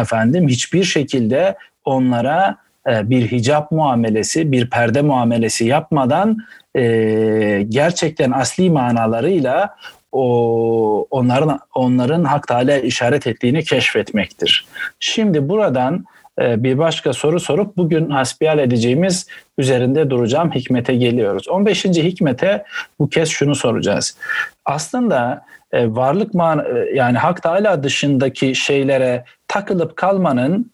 [0.00, 2.56] efendim hiçbir şekilde onlara
[2.88, 6.38] e, bir hicap muamelesi, bir perde muamelesi yapmadan
[6.76, 9.76] e, gerçekten asli manalarıyla
[10.12, 14.66] o onların onların hak Teala işaret ettiğini keşfetmektir.
[15.00, 16.04] Şimdi buradan
[16.40, 19.26] e, bir başka soru sorup bugün hasbihal edeceğimiz
[19.58, 21.48] üzerinde duracağım hikmete geliyoruz.
[21.48, 21.84] 15.
[21.84, 22.64] hikmete
[22.98, 24.16] bu kez şunu soracağız.
[24.64, 30.72] Aslında e, varlık man e, yani hak Teala dışındaki şeylere takılıp kalmanın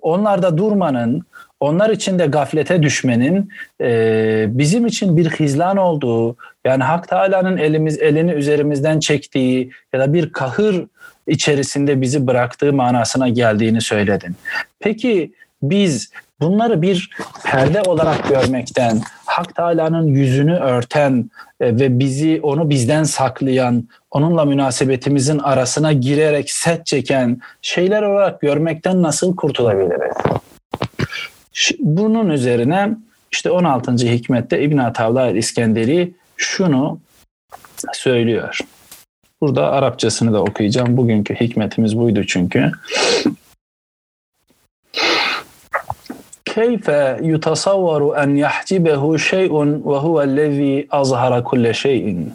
[0.00, 1.22] onlarda durmanın
[1.60, 3.48] onlar için de gaflete düşmenin
[3.80, 10.12] e, bizim için bir hizlan olduğu yani Hak Teala'nın elimiz elini üzerimizden çektiği ya da
[10.12, 10.86] bir kahır
[11.26, 14.36] içerisinde bizi bıraktığı manasına geldiğini söyledin.
[14.80, 17.10] Peki biz bunları bir
[17.44, 25.38] perde olarak görmekten, Hak Teala'nın yüzünü örten e, ve bizi onu bizden saklayan, onunla münasebetimizin
[25.38, 30.40] arasına girerek set çeken şeyler olarak görmekten nasıl kurtulabiliriz?
[31.78, 32.96] Bunun üzerine
[33.32, 33.92] işte 16.
[33.92, 37.00] hikmette İbn Atavla İskenderi şunu
[37.92, 38.58] söylüyor.
[39.40, 40.96] Burada Arapçasını da okuyacağım.
[40.96, 42.72] Bugünkü hikmetimiz buydu çünkü.
[46.44, 52.34] Keyfe yutasavvaru en yahcibehu şey'un ve huvellezî azhara kulle şey'in.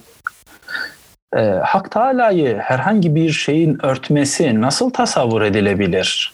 [1.35, 6.33] Ee, Hak Teala'yı herhangi bir şeyin örtmesi nasıl tasavvur edilebilir?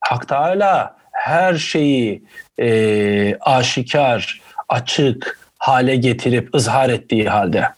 [0.00, 0.95] Hak Teala
[1.26, 2.22] her şeyi
[2.60, 7.68] e, aşikar, açık hale getirip ızhar ettiği halde.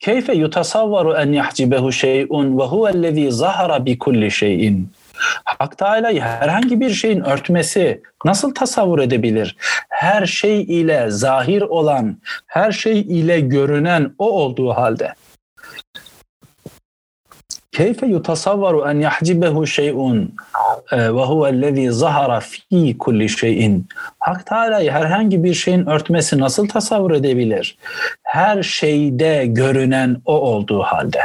[0.00, 4.92] Keyfe yutasavvaru en yahcibehu şey'un ve huvellezî zahara bi kulli şey'in.
[5.44, 9.56] Hak Teala'yı herhangi bir şeyin örtmesi nasıl tasavvur edebilir?
[9.88, 15.14] Her şey ile zahir olan, her şey ile görünen o olduğu halde.
[17.74, 20.34] Keyfe yutasavvaru en yahcibehu şey'un
[20.92, 23.86] e, ve huvellezî zahara fî kulli şeyin.
[24.18, 27.78] Hak Teala'yı herhangi bir şeyin örtmesi nasıl tasavvur edebilir?
[28.22, 31.20] Her şeyde görünen o olduğu halde.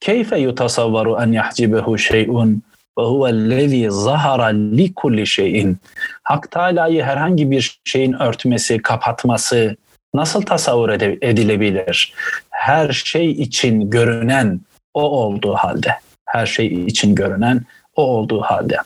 [0.00, 2.62] Keyfe yutasavvaru en yahcibehu şey'un
[2.98, 5.78] ve huvellezî zahara li kulli şeyin.
[6.22, 9.76] Hak Teala'yı herhangi bir şeyin örtmesi, kapatması
[10.14, 10.88] nasıl tasavvur
[11.22, 12.14] edilebilir?
[12.50, 14.60] Her şey için görünen
[14.94, 15.94] o olduğu halde.
[16.26, 17.62] Her şey için görünen
[17.96, 18.76] o olduğu halde.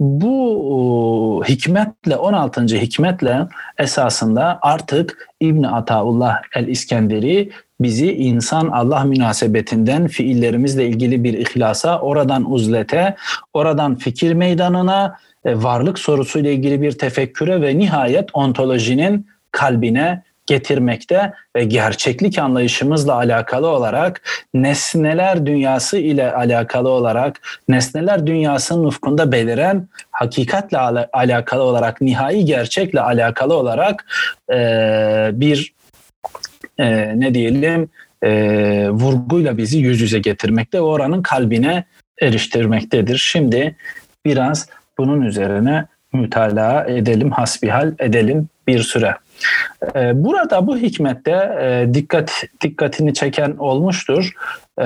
[0.00, 2.62] Bu hikmetle 16.
[2.66, 12.52] hikmetle esasında artık İbn Ataullah el-İskenderi bizi insan Allah münasebetinden fiillerimizle ilgili bir ihlasa, oradan
[12.52, 13.16] uzlete,
[13.52, 21.64] oradan fikir meydanına, e, varlık sorusuyla ilgili bir tefekküre ve nihayet ontolojinin kalbine getirmekte ve
[21.64, 24.22] gerçeklik anlayışımızla alakalı olarak
[24.54, 30.78] nesneler dünyası ile alakalı olarak nesneler dünyasının ufkunda beliren hakikatle
[31.12, 34.06] alakalı olarak nihai gerçekle alakalı olarak
[34.52, 34.56] e,
[35.32, 35.74] bir
[36.78, 37.88] e, ne diyelim
[38.22, 38.30] e,
[38.90, 41.84] vurguyla bizi yüz yüze getirmekte ve oranın kalbine
[42.22, 43.18] eriştirmektedir.
[43.18, 43.76] Şimdi
[44.24, 49.14] biraz bunun üzerine mütalaa edelim, hasbihal edelim bir süre.
[49.94, 54.32] Ee, burada bu hikmette e, dikkat dikkatini çeken olmuştur.
[54.78, 54.82] Ee,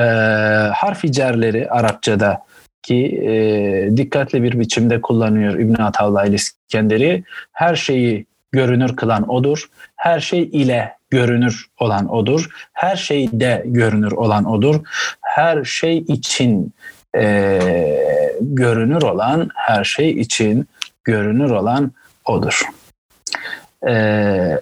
[0.75, 2.43] harf cerleri Arapçada
[2.83, 7.25] ki e, dikkatli bir biçimde kullanıyor İbn Atavla İskenderi.
[7.53, 9.69] Her şeyi görünür kılan odur.
[9.97, 12.49] Her şey ile görünür olan odur.
[12.73, 14.81] Her şeyde görünür olan odur.
[15.21, 16.73] Her şey için
[17.17, 17.59] e,
[18.41, 20.67] görünür olan, her şey için
[21.05, 21.93] görünür olan
[22.25, 22.63] odur.
[23.89, 24.61] Ee,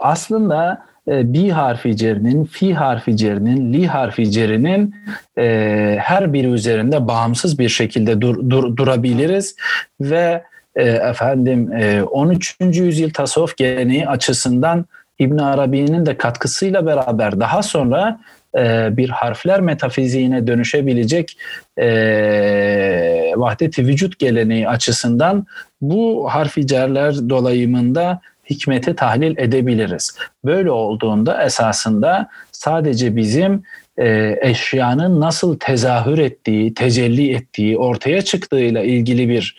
[0.00, 4.94] aslında e, bi harfi cerinin, fi harfi cerinin, li harfi cerinin
[5.38, 9.56] e, her biri üzerinde bağımsız bir şekilde dur, dur, durabiliriz
[10.00, 10.42] ve
[10.76, 12.56] e, efendim e, 13.
[12.60, 14.84] yüzyıl tasavvuf geleneği açısından
[15.18, 18.20] İbn Arabi'nin de katkısıyla beraber daha sonra
[18.58, 21.38] e, bir harfler metafiziğine dönüşebilecek
[21.78, 25.46] e, vahdet-i vücut geleneği açısından
[25.80, 30.16] bu harfi cerler dolayımında hikmeti tahlil edebiliriz.
[30.44, 33.62] Böyle olduğunda esasında sadece bizim
[33.98, 39.56] e, eşyanın nasıl tezahür ettiği, tecelli ettiği, ortaya çıktığıyla ilgili bir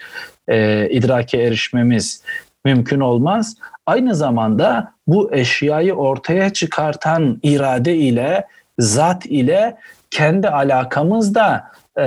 [0.48, 2.24] e, idrake erişmemiz
[2.66, 3.56] mümkün olmaz.
[3.86, 8.48] Aynı zamanda bu eşyayı ortaya çıkartan irade ile,
[8.80, 9.78] zat ile
[10.12, 11.64] kendi alakamız da
[11.98, 12.04] e,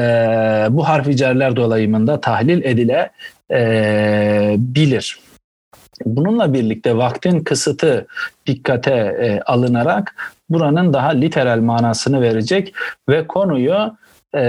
[0.71, 3.11] bu harfi cerler dolayımında tahlil edile
[3.51, 5.19] e, bilir.
[6.05, 8.07] Bununla birlikte vaktin kısıtı
[8.47, 12.75] dikkate e, alınarak buranın daha literal manasını verecek
[13.09, 13.97] ve konuyu
[14.35, 14.43] e,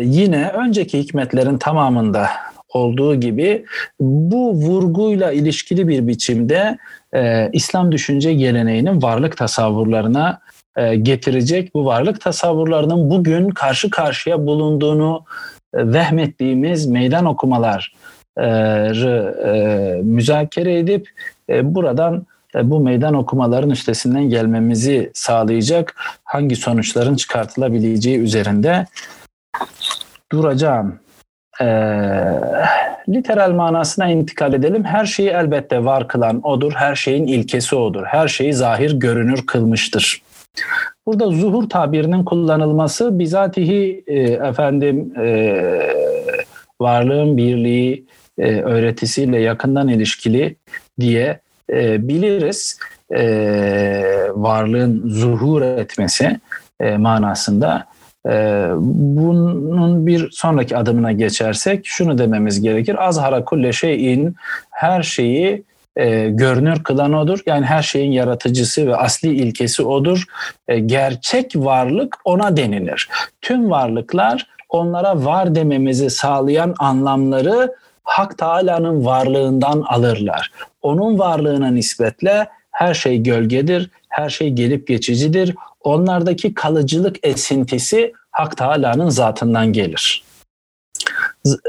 [0.00, 2.28] yine önceki hikmetlerin tamamında
[2.68, 3.64] olduğu gibi
[4.00, 6.78] bu vurguyla ilişkili bir biçimde
[7.14, 10.40] e, İslam düşünce geleneğinin varlık tasavvurlarına
[11.02, 11.74] getirecek.
[11.74, 15.24] Bu varlık tasavvurlarının bugün karşı karşıya bulunduğunu
[15.74, 17.94] e, vehmettiğimiz meydan okumalar
[18.38, 21.08] e, müzakere edip
[21.48, 28.86] e, buradan e, bu meydan okumaların üstesinden gelmemizi sağlayacak hangi sonuçların çıkartılabileceği üzerinde
[30.32, 31.00] duracağım.
[31.60, 31.66] E,
[33.08, 34.84] literal manasına intikal edelim.
[34.84, 36.72] Her şeyi elbette var kılan odur.
[36.72, 38.04] Her şeyin ilkesi odur.
[38.04, 40.25] Her şeyi zahir görünür kılmıştır.
[41.06, 45.60] Burada zuhur tabirinin kullanılması bizatihi e, efendim e,
[46.80, 48.06] varlığın birliği,
[48.38, 50.56] e, öğretisiyle yakından ilişkili
[51.00, 51.40] diye
[51.72, 52.78] e, biliriz.
[53.16, 53.22] E,
[54.34, 56.40] varlığın zuhur etmesi
[56.80, 57.86] e, manasında.
[58.26, 63.06] E, bunun bir sonraki adımına geçersek şunu dememiz gerekir.
[63.06, 64.34] Azhara kulle şeyin
[64.70, 65.62] her şeyi
[65.96, 67.38] e, görünür kılan odur.
[67.46, 70.24] Yani her şeyin yaratıcısı ve asli ilkesi odur.
[70.68, 73.08] E, gerçek varlık ona denilir.
[73.42, 80.52] Tüm varlıklar onlara var dememizi sağlayan anlamları Hak Teala'nın varlığından alırlar.
[80.82, 85.54] Onun varlığına nispetle her şey gölgedir, her şey gelip geçicidir.
[85.80, 90.25] Onlardaki kalıcılık esintisi Hak Teala'nın zatından gelir.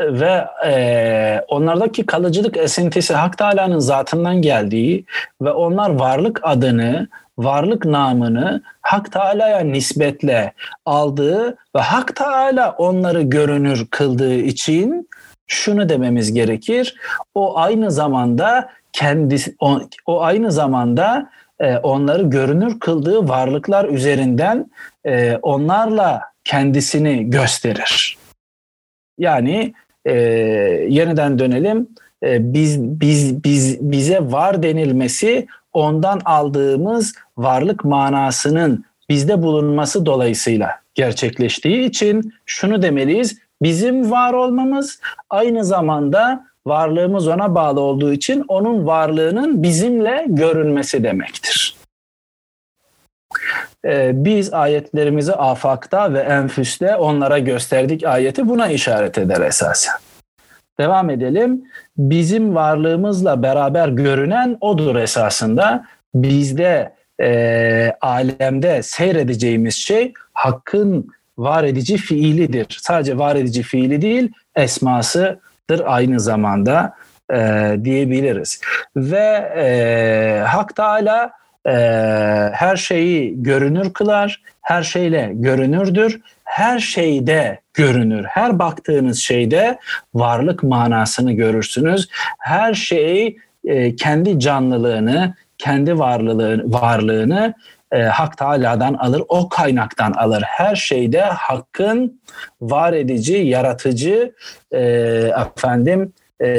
[0.02, 5.06] Ve e, onlardaki kalıcılık esintisi Hak Teala'nın zatından geldiği
[5.42, 10.54] ve onlar varlık adını, varlık namını Hak Teala'ya nispetle
[10.86, 15.10] aldığı ve Hak Teala onları görünür kıldığı için
[15.48, 16.96] şunu dememiz gerekir.
[17.36, 24.72] O aynı zamanda kendisi o, o aynı zamanda e, onları görünür kıldığı varlıklar üzerinden
[25.06, 28.18] e, onlarla kendisini gösterir.
[29.18, 29.74] Yani
[30.06, 30.14] e,
[30.90, 31.88] yeniden dönelim.
[32.24, 41.86] E, biz biz biz bize var denilmesi ondan aldığımız varlık manasının bizde bulunması dolayısıyla gerçekleştiği
[41.86, 45.00] için şunu demeliyiz bizim var olmamız
[45.30, 51.67] aynı zamanda varlığımız ona bağlı olduğu için onun varlığının bizimle görünmesi demektir.
[53.88, 59.96] Ee, biz ayetlerimizi afakta ve enfüste onlara gösterdik ayeti buna işaret eder esasen.
[60.80, 61.64] Devam edelim.
[61.98, 65.86] Bizim varlığımızla beraber görünen odur esasında.
[66.16, 72.80] Bizde e, alemde seyredeceğimiz şey hakkın var edici fiilidir.
[72.82, 76.94] Sadece var edici fiili değil, esmasıdır aynı zamanda
[77.34, 78.62] e, diyebiliriz.
[78.96, 81.32] Ve e, Hak Teala
[81.68, 81.72] e,
[82.54, 88.24] her şeyi görünür kılar, her şeyle görünürdür, her şeyde görünür.
[88.24, 89.80] Her baktığınız şeyde
[90.14, 92.10] varlık manasını görürsünüz.
[92.40, 97.54] Her şey e, kendi canlılığını, kendi varlığını, varlığını
[97.92, 100.44] e, Hak Teala'dan alır, o kaynaktan alır.
[100.46, 102.22] Her şeyde Hakk'ın
[102.62, 104.34] var edici, yaratıcı
[104.72, 104.82] e,
[105.58, 106.50] efendim e,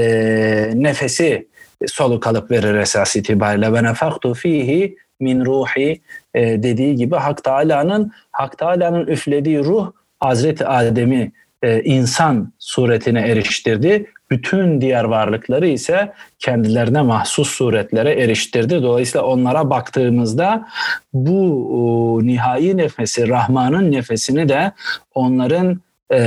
[0.75, 1.48] nefesi
[1.87, 3.73] soluk alıp verir esas itibariyle.
[3.73, 6.01] Ve nefaktu fihi min ruhi
[6.35, 14.07] e, dediği gibi Hak Teala'nın Hak Teala'nın üflediği ruh Hazreti Adem'i e, insan suretine eriştirdi
[14.31, 18.83] bütün diğer varlıkları ise kendilerine mahsus suretlere eriştirdi.
[18.83, 20.69] Dolayısıyla onlara baktığımızda
[21.13, 24.73] bu nihai nefesi, Rahman'ın nefesini de
[25.15, 25.81] onların
[26.11, 26.19] e,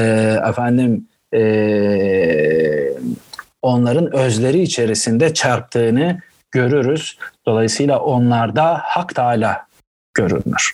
[0.50, 1.40] efendim e,
[3.62, 6.20] onların özleri içerisinde çarptığını
[6.52, 7.18] görürüz.
[7.46, 9.66] Dolayısıyla onlarda Hak Teala
[10.14, 10.74] görünür.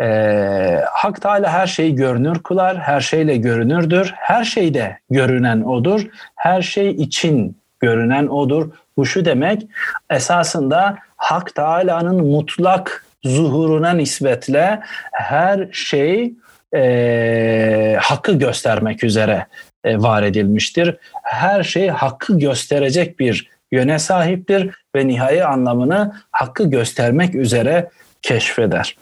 [0.00, 6.06] Ee, Hak Teala her şeyi görünür kılar, her şeyle görünürdür, her şeyde görünen O'dur,
[6.36, 8.70] her şey için görünen O'dur.
[8.96, 9.66] Bu şu demek,
[10.10, 14.80] esasında Hak Teala'nın mutlak zuhuruna nispetle
[15.12, 16.32] her şey
[16.74, 19.46] e, hakkı göstermek üzere
[19.84, 20.96] var edilmiştir.
[21.22, 27.90] Her şey hakkı gösterecek bir yöne sahiptir ve nihai anlamını hakkı göstermek üzere
[28.22, 28.96] keşfeder.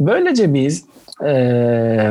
[0.00, 0.84] Böylece biz
[1.24, 1.32] e,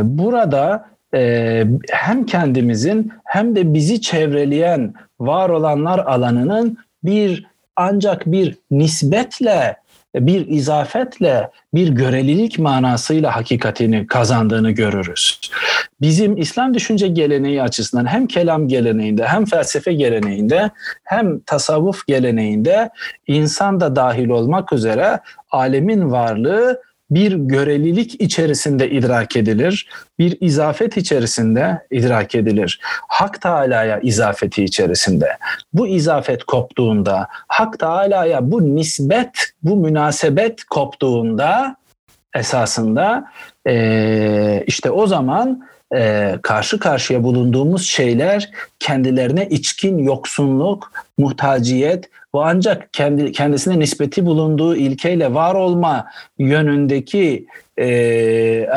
[0.03, 9.77] burada e, hem kendimizin hem de bizi çevreleyen var olanlar alanının bir ancak bir nisbetle
[10.25, 15.39] bir izafetle, bir görelilik manasıyla hakikatini kazandığını görürüz.
[16.01, 20.69] Bizim İslam düşünce geleneği açısından hem kelam geleneğinde hem felsefe geleneğinde
[21.03, 22.89] hem tasavvuf geleneğinde
[23.27, 25.19] insan da dahil olmak üzere
[25.51, 26.81] alemin varlığı
[27.11, 29.89] bir görelilik içerisinde idrak edilir,
[30.19, 32.79] bir izafet içerisinde idrak edilir.
[33.07, 35.37] Hak Teala'ya izafeti içerisinde.
[35.73, 39.29] Bu izafet koptuğunda, Hak Teala'ya bu nisbet,
[39.63, 41.75] bu münasebet koptuğunda
[42.35, 43.31] esasında
[44.67, 53.31] işte o zaman e, karşı karşıya bulunduğumuz şeyler kendilerine içkin yoksunluk, muhtaciyet ve ancak kendi,
[53.31, 56.07] kendisine nispeti bulunduğu ilkeyle var olma
[56.37, 57.87] yönündeki e,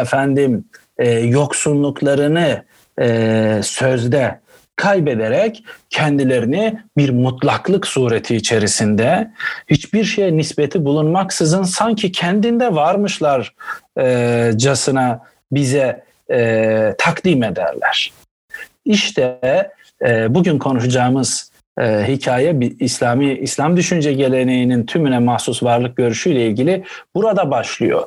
[0.01, 0.65] efendim
[0.99, 2.65] e, yoksunluklarını
[3.01, 4.41] e, sözde
[4.77, 9.31] kaybederek kendilerini bir mutlaklık sureti içerisinde
[9.71, 13.55] hiçbir şeye nispeti bulunmaksızın sanki kendinde varmışlar
[13.99, 15.21] e, casına
[15.53, 18.13] bize e, takdim ederler.
[18.85, 19.39] İşte
[20.07, 26.85] e, bugün konuşacağımız e, hikaye bir İslami İslam düşünce geleneğinin tümüne mahsus varlık görüşüyle ilgili
[27.15, 28.03] burada başlıyor.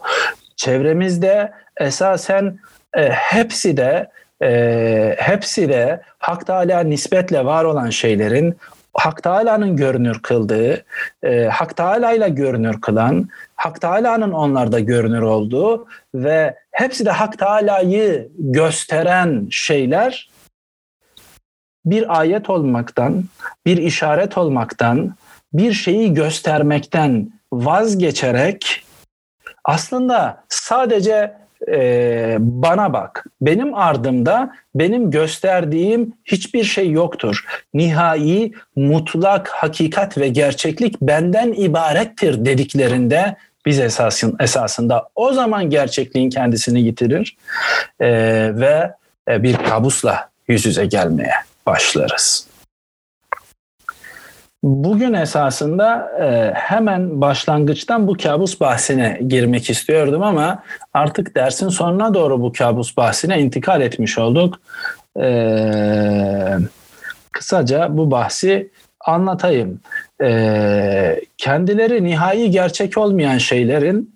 [0.56, 2.60] Çevremizde esasen
[2.98, 4.10] e, hepsi de
[4.44, 8.58] e, hepsi de Hak Teala nispetle var olan şeylerin
[8.94, 10.86] Hak Teala'nın görünür kıldığı,
[11.24, 17.40] e, Hak Teala ile görünür kılan, Hak Teala'nın onlarda görünür olduğu ve hepsi de Hak
[17.40, 20.30] Teala'yı gösteren şeyler
[21.86, 23.24] bir ayet olmaktan,
[23.66, 25.16] bir işaret olmaktan,
[25.54, 28.86] bir şeyi göstermekten vazgeçerek
[29.66, 31.34] aslında sadece
[31.68, 33.26] e, bana bak.
[33.42, 37.46] Benim ardımda benim gösterdiğim hiçbir şey yoktur.
[37.74, 46.82] Nihai, mutlak, hakikat ve gerçeklik benden ibarettir dediklerinde biz esasın, esasında o zaman gerçekliğin kendisini
[46.82, 47.38] yitirir
[48.00, 48.10] e,
[48.56, 48.92] ve
[49.30, 51.34] e, bir kabusla yüz yüze gelmeye
[51.66, 52.48] başlarız.
[54.64, 62.42] Bugün esasında e, hemen başlangıçtan bu kabus bahsine girmek istiyordum ama artık dersin sonuna doğru
[62.42, 64.60] bu kabus bahsine intikal etmiş olduk.
[65.22, 65.28] E,
[67.32, 68.72] kısaca bu bahsi
[69.06, 69.80] anlatayım.
[70.24, 74.16] E, kendileri nihai gerçek olmayan şeylerin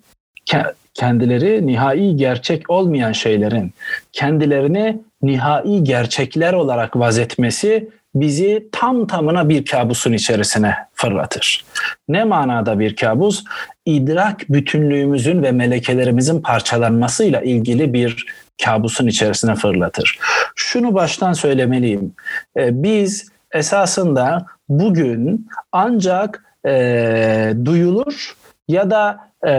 [0.98, 3.72] kendileri nihai gerçek olmayan şeylerin
[4.12, 11.64] kendilerini nihai gerçekler olarak vazetmesi bizi tam tamına bir kabusun içerisine fırlatır.
[12.08, 13.44] Ne manada bir kabus?
[13.86, 18.26] İdrak bütünlüğümüzün ve melekelerimizin parçalanmasıyla ilgili bir
[18.64, 20.18] kabusun içerisine fırlatır.
[20.54, 22.12] Şunu baştan söylemeliyim.
[22.56, 28.36] Ee, biz esasında bugün ancak e, duyulur
[28.68, 29.52] ya da e,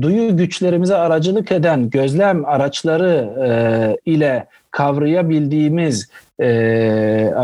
[0.00, 3.50] duyu güçlerimize aracılık eden gözlem araçları e,
[4.10, 6.46] ile kavrayabildiğimiz e,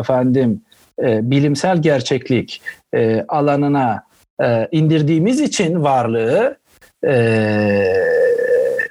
[0.01, 0.63] efendim
[1.03, 2.63] e, bilimsel gerçeklik
[2.95, 4.05] e, alanına
[4.43, 6.57] e, indirdiğimiz için varlığı
[7.07, 7.15] e,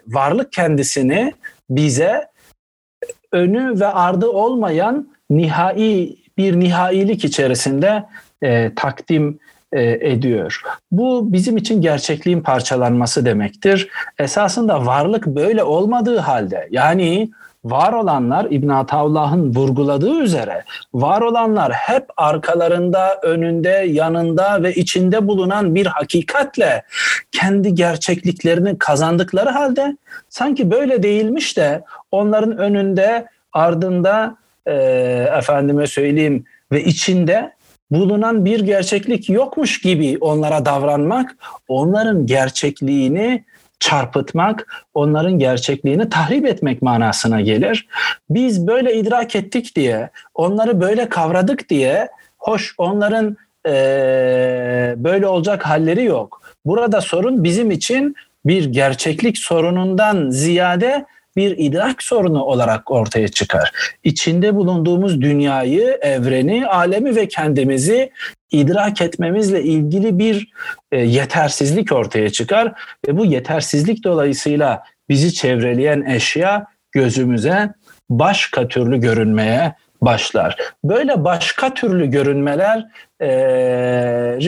[0.07, 1.34] varlık kendisini
[1.70, 2.28] bize
[3.32, 8.03] önü ve ardı olmayan nihai bir nihailik içerisinde
[8.43, 9.39] e, takdim
[9.74, 10.61] e, ediyor.
[10.91, 13.89] Bu bizim için gerçekliğin parçalanması demektir.
[14.19, 17.30] Esasında varlık böyle olmadığı halde yani
[17.65, 20.63] var olanlar İbn Ataullah'ın vurguladığı üzere
[20.93, 26.84] var olanlar hep arkalarında, önünde, yanında ve içinde bulunan bir hakikatle
[27.32, 29.97] kendi gerçekliklerini kazandıkları halde
[30.30, 34.74] sanki böyle değilmiş de onların önünde, ardında e,
[35.38, 37.53] efendime söyleyeyim ve içinde
[37.93, 41.35] bulunan bir gerçeklik yokmuş gibi onlara davranmak
[41.67, 43.43] onların gerçekliğini
[43.79, 47.87] çarpıtmak, onların gerçekliğini tahrip etmek manasına gelir.
[48.29, 53.37] Biz böyle idrak ettik diye, onları böyle kavradık diye, hoş onların
[53.67, 53.73] e,
[54.97, 56.41] böyle olacak halleri yok.
[56.65, 58.15] Burada sorun bizim için
[58.45, 61.05] bir gerçeklik sorunundan ziyade
[61.36, 63.71] bir idrak sorunu olarak ortaya çıkar.
[64.03, 68.11] İçinde bulunduğumuz dünyayı, evreni, alemi ve kendimizi
[68.51, 70.51] idrak etmemizle ilgili bir
[70.91, 72.73] e, yetersizlik ortaya çıkar
[73.07, 77.73] ve bu yetersizlik dolayısıyla bizi çevreleyen eşya gözümüze
[78.09, 80.57] başka türlü görünmeye başlar.
[80.84, 82.84] Böyle başka türlü görünmeleri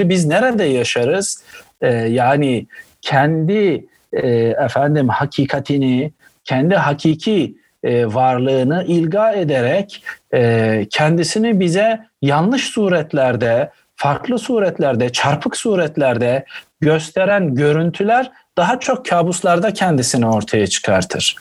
[0.09, 1.43] biz nerede yaşarız?
[1.81, 2.67] E, yani
[3.01, 4.27] kendi e,
[4.65, 6.11] efendim hakikatini,
[6.45, 16.45] kendi hakiki e, varlığını ilga ederek e, kendisini bize yanlış suretlerde, farklı suretlerde, çarpık suretlerde
[16.81, 21.35] gösteren görüntüler daha çok kabuslarda kendisini ortaya çıkartır.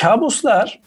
[0.00, 0.80] Kabuslar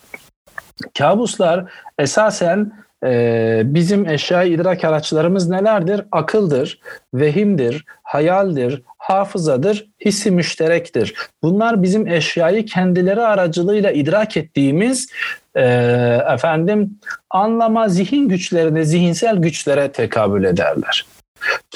[0.97, 1.65] kabuslar
[1.99, 2.71] esasen
[3.05, 6.01] e, bizim eşya idrak araçlarımız nelerdir?
[6.11, 6.79] Akıldır,
[7.13, 11.13] vehimdir, hayaldir, hafızadır, hissi müşterektir.
[11.43, 15.09] Bunlar bizim eşyayı kendileri aracılığıyla idrak ettiğimiz
[15.55, 15.63] e,
[16.33, 16.99] efendim
[17.29, 21.05] anlama zihin güçlerine, zihinsel güçlere tekabül ederler.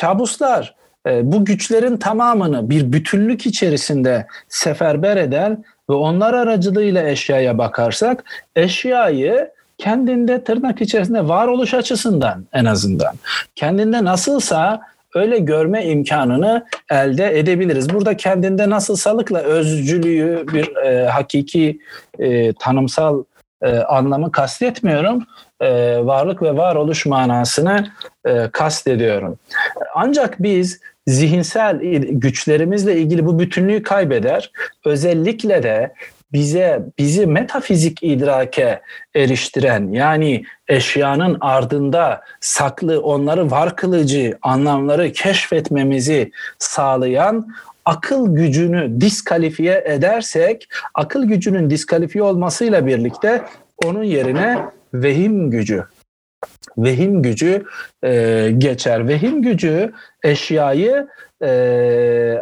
[0.01, 0.75] Kabuslar
[1.07, 5.57] e, bu güçlerin tamamını bir bütünlük içerisinde seferber eder
[5.89, 8.23] ve onlar aracılığıyla eşyaya bakarsak
[8.55, 13.15] eşyayı kendinde tırnak içerisinde varoluş açısından en azından
[13.55, 14.81] kendinde nasılsa
[15.15, 17.89] öyle görme imkanını elde edebiliriz.
[17.89, 21.79] Burada kendinde nasılsalıkla özcülüğü bir e, hakiki
[22.19, 23.23] e, tanımsal
[23.61, 25.23] e, anlamı kastetmiyorum.
[25.61, 27.87] E, varlık ve varoluş manasını
[28.25, 29.39] e, kastediyorum.
[29.95, 31.79] Ancak biz zihinsel
[32.11, 34.51] güçlerimizle ilgili bu bütünlüğü kaybeder.
[34.85, 35.93] Özellikle de
[36.35, 38.81] bize bizi metafizik idrake
[39.15, 47.47] eriştiren yani eşyanın ardında saklı onları var kılıcı anlamları keşfetmemizi sağlayan
[47.85, 53.41] akıl gücünü diskalifiye edersek akıl gücünün diskalifiye olmasıyla birlikte
[53.85, 54.59] onun yerine
[54.93, 55.85] vehim gücü
[56.77, 57.65] vehim gücü
[58.03, 59.07] e, geçer.
[59.07, 61.07] Vehim gücü eşyayı
[61.41, 61.47] e,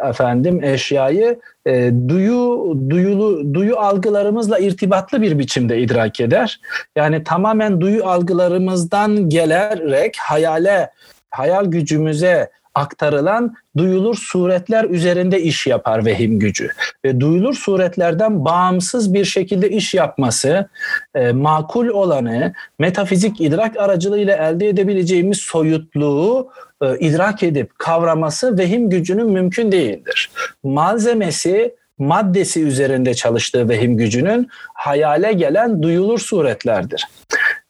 [0.08, 6.60] efendim eşyayı e, duyu duyulu duyu algılarımızla irtibatlı bir biçimde idrak eder.
[6.96, 10.90] Yani tamamen duyu algılarımızdan gelerek hayale
[11.30, 16.68] hayal gücümüze aktarılan duyulur suretler üzerinde iş yapar vehim gücü.
[17.04, 20.68] Ve duyulur suretlerden bağımsız bir şekilde iş yapması,
[21.14, 26.50] e, makul olanı, metafizik idrak aracılığıyla elde edebileceğimiz soyutluğu
[26.82, 30.30] e, idrak edip kavraması vehim gücünün mümkün değildir.
[30.62, 37.04] Malzemesi, maddesi üzerinde çalıştığı vehim gücünün hayale gelen duyulur suretlerdir.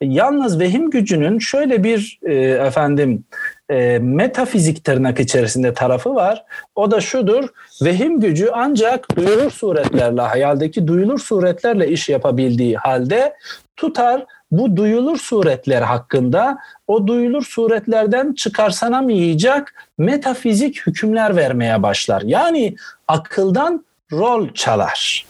[0.00, 2.34] Yalnız vehim gücünün şöyle bir e,
[2.66, 3.24] efendim
[3.70, 6.44] e, metafizik tırnak içerisinde tarafı var.
[6.74, 7.48] O da şudur.
[7.82, 13.34] Vehim gücü ancak duyulur suretlerle, hayaldeki duyulur suretlerle iş yapabildiği halde
[13.76, 22.22] tutar bu duyulur suretler hakkında o duyulur suretlerden çıkarsanamayacak metafizik hükümler vermeye başlar.
[22.22, 22.76] Yani
[23.08, 25.26] akıldan rol çalar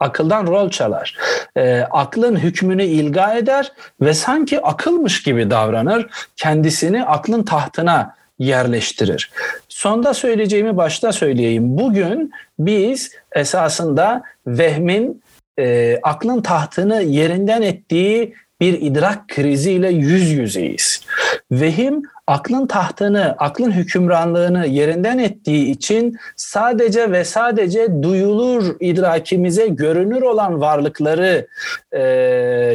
[0.00, 1.16] akıldan rol çalar.
[1.56, 6.06] E, aklın hükmünü ilga eder ve sanki akılmış gibi davranır.
[6.36, 9.30] Kendisini aklın tahtına yerleştirir.
[9.68, 11.78] Sonda söyleyeceğimi başta söyleyeyim.
[11.78, 15.22] Bugün biz esasında vehmin
[15.58, 21.00] e, aklın tahtını yerinden ettiği bir idrak kriziyle yüz yüzeyiz.
[21.50, 30.60] Vehim aklın tahtını, aklın hükümranlığını yerinden ettiği için sadece ve sadece duyulur idrakimize görünür olan
[30.60, 31.46] varlıkları
[31.92, 32.02] e,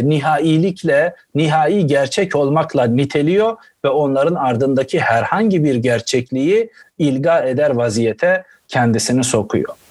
[0.04, 9.24] nihailikle, nihai gerçek olmakla niteliyor ve onların ardındaki herhangi bir gerçekliği ilga eder vaziyete kendisini
[9.24, 9.85] sokuyor.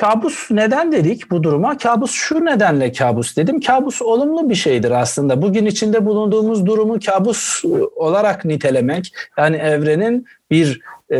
[0.00, 1.78] Kabus neden dedik bu duruma?
[1.78, 3.60] Kabus şu nedenle kabus dedim.
[3.60, 5.42] Kabus olumlu bir şeydir aslında.
[5.42, 7.64] Bugün içinde bulunduğumuz durumu kabus
[7.96, 10.80] olarak nitelemek, yani evrenin bir
[11.12, 11.18] e,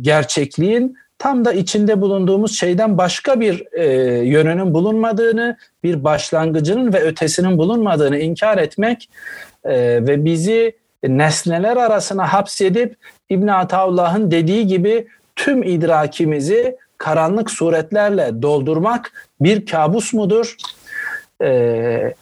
[0.00, 3.86] gerçekliğin tam da içinde bulunduğumuz şeyden başka bir e,
[4.24, 9.10] yönünün bulunmadığını, bir başlangıcının ve ötesinin bulunmadığını inkar etmek
[9.64, 9.74] e,
[10.06, 12.96] ve bizi nesneler arasına hapsedip
[13.30, 15.06] İbn Ataullah'ın dediği gibi
[15.36, 20.56] tüm idrakimizi karanlık suretlerle doldurmak bir kabus mudur?
[21.42, 22.14] Ee,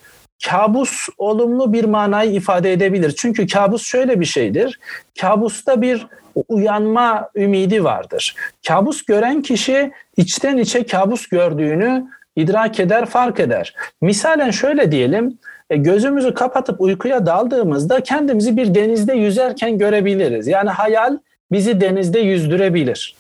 [0.49, 3.15] kabus olumlu bir manayı ifade edebilir.
[3.19, 4.81] Çünkü kabus şöyle bir şeydir.
[5.21, 6.07] Kabusta bir
[6.49, 8.35] uyanma ümidi vardır.
[8.69, 12.07] Kabus gören kişi içten içe kabus gördüğünü
[12.37, 13.75] idrak eder, fark eder.
[14.01, 15.39] Misalen şöyle diyelim,
[15.71, 20.47] e, gözümüzü kapatıp uykuya daldığımızda kendimizi bir denizde yüzerken görebiliriz.
[20.47, 21.19] Yani hayal
[21.53, 23.17] bizi denizde yüzdürebilir.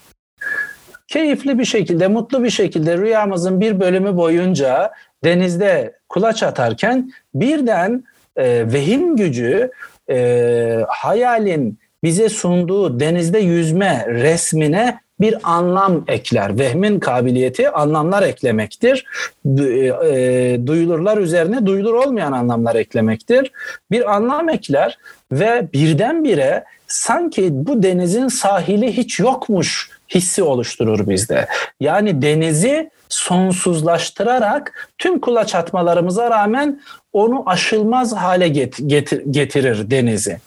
[1.09, 4.93] Keyifli bir şekilde, mutlu bir şekilde rüyamızın bir bölümü boyunca
[5.25, 8.05] denizde kulaç atarken birden
[8.37, 9.71] e, vehim gücü
[10.11, 16.59] e, hayalin bize sunduğu denizde yüzme resmine bir anlam ekler.
[16.59, 19.05] Vehmin kabiliyeti anlamlar eklemektir.
[19.47, 23.53] E, duyulurlar üzerine duyulur olmayan anlamlar eklemektir.
[23.91, 24.99] Bir anlam ekler
[25.33, 31.47] ve birdenbire sanki bu denizin sahili hiç yokmuş hissi oluşturur bizde.
[31.81, 36.81] Yani denizi sonsuzlaştırarak tüm kulaç atmalarımıza rağmen
[37.13, 40.39] onu aşılmaz hale getir, getirir denizi.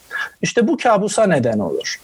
[0.42, 2.00] İşte bu kabusa neden olur.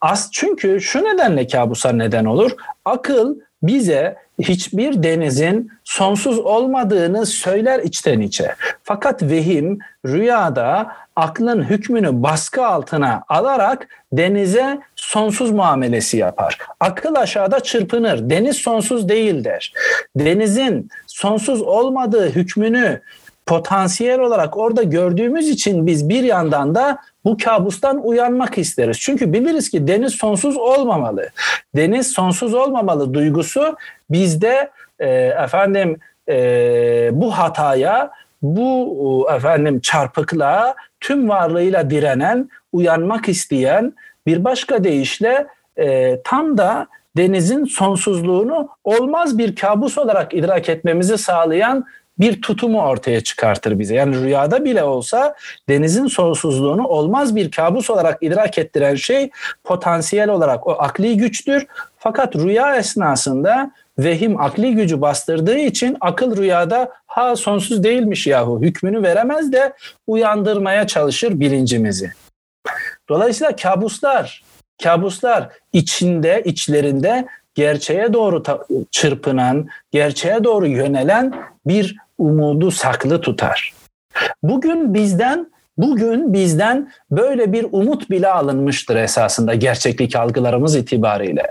[0.00, 2.50] As çünkü şu nedenle kabusa neden olur.
[2.84, 8.54] Akıl bize hiçbir denizin sonsuz olmadığını söyler içten içe.
[8.82, 16.58] Fakat vehim rüyada aklın hükmünü baskı altına alarak denize sonsuz muamelesi yapar.
[16.80, 18.30] Akıl aşağıda çırpınır.
[18.30, 19.72] Deniz sonsuz değildir.
[20.16, 23.00] Denizin sonsuz olmadığı hükmünü
[23.46, 29.00] potansiyel olarak orada gördüğümüz için biz bir yandan da bu kabustan uyanmak isteriz.
[29.00, 31.28] Çünkü biliriz ki deniz sonsuz olmamalı.
[31.76, 33.76] Deniz sonsuz olmamalı duygusu
[34.10, 35.08] bizde e,
[35.44, 35.98] efendim
[36.28, 38.10] e, bu hataya,
[38.42, 43.92] bu efendim çarpıklığa tüm varlığıyla direnen, uyanmak isteyen
[44.26, 45.46] bir başka deyişle
[45.78, 51.84] e, tam da denizin sonsuzluğunu olmaz bir kabus olarak idrak etmemizi sağlayan
[52.18, 53.94] bir tutumu ortaya çıkartır bize.
[53.94, 55.34] Yani rüyada bile olsa
[55.68, 59.30] denizin sonsuzluğunu olmaz bir kabus olarak idrak ettiren şey
[59.64, 61.66] potansiyel olarak o akli güçtür.
[61.98, 69.02] Fakat rüya esnasında vehim akli gücü bastırdığı için akıl rüyada ha sonsuz değilmiş yahu hükmünü
[69.02, 69.72] veremez de
[70.06, 72.12] uyandırmaya çalışır bilincimizi.
[73.08, 74.44] Dolayısıyla kabuslar,
[74.82, 78.42] kabuslar içinde, içlerinde gerçeğe doğru
[78.90, 81.34] çırpınan, gerçeğe doğru yönelen
[81.66, 83.72] bir umudu saklı tutar.
[84.42, 91.46] Bugün bizden Bugün bizden böyle bir umut bile alınmıştır esasında gerçeklik algılarımız itibariyle.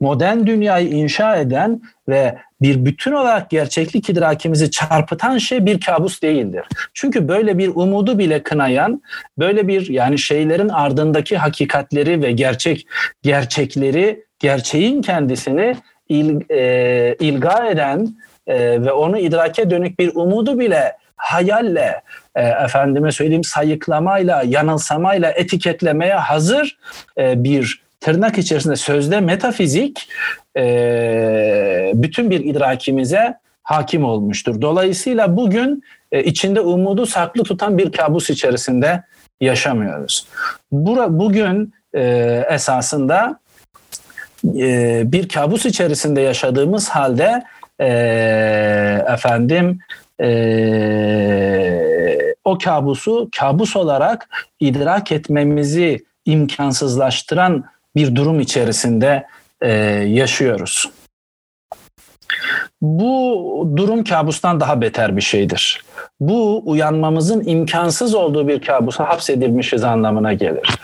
[0.00, 6.64] Modern dünyayı inşa eden ve bir bütün olarak gerçeklik idrakimizi çarpıtan şey bir kabus değildir.
[6.94, 9.02] Çünkü böyle bir umudu bile kınayan,
[9.38, 12.86] böyle bir yani şeylerin ardındaki hakikatleri ve gerçek
[13.22, 15.76] gerçekleri, gerçeğin kendisini
[16.08, 22.02] il, e, ilga eden e, ve onu idrake dönük bir umudu bile hayalle,
[22.34, 26.78] e, efendime söyleyeyim sayıklamayla, yanılsamayla etiketlemeye hazır
[27.18, 30.08] e, bir tırnak içerisinde sözde metafizik
[30.56, 34.62] e, bütün bir idrakimize hakim olmuştur.
[34.62, 35.82] Dolayısıyla bugün
[36.12, 39.02] e, içinde umudu saklı tutan bir kabus içerisinde
[39.40, 40.26] yaşamıyoruz.
[40.72, 42.02] Bura, bugün e,
[42.50, 43.40] esasında
[44.44, 47.42] e, bir kabus içerisinde yaşadığımız halde
[47.80, 47.88] e,
[49.08, 49.78] efendim
[50.20, 50.26] e,
[52.44, 54.28] o kabusu kabus olarak
[54.60, 57.64] idrak etmemizi imkansızlaştıran
[57.96, 59.26] bir durum içerisinde
[59.60, 59.72] e,
[60.08, 60.90] yaşıyoruz.
[62.82, 65.84] Bu durum kabustan daha beter bir şeydir.
[66.20, 70.78] Bu uyanmamızın imkansız olduğu bir kabusa hapsedilmişiz anlamına gelir.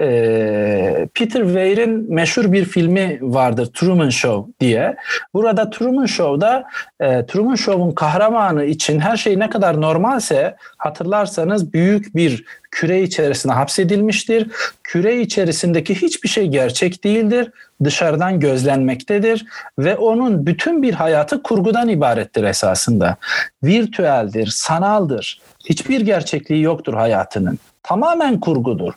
[0.00, 4.96] Ee, Peter Weir'in meşhur bir filmi vardır Truman Show diye.
[5.34, 6.64] Burada Truman Show'da
[7.00, 13.52] e, Truman Show'un kahramanı için her şey ne kadar normalse hatırlarsanız büyük bir küre içerisine
[13.52, 14.50] hapsedilmiştir.
[14.82, 17.50] Küre içerisindeki hiçbir şey gerçek değildir.
[17.84, 19.46] Dışarıdan gözlenmektedir
[19.78, 23.16] ve onun bütün bir hayatı kurgudan ibarettir esasında.
[23.64, 25.40] Virtüeldir, sanaldır.
[25.64, 27.58] Hiçbir gerçekliği yoktur hayatının
[27.88, 28.92] tamamen kurgudur.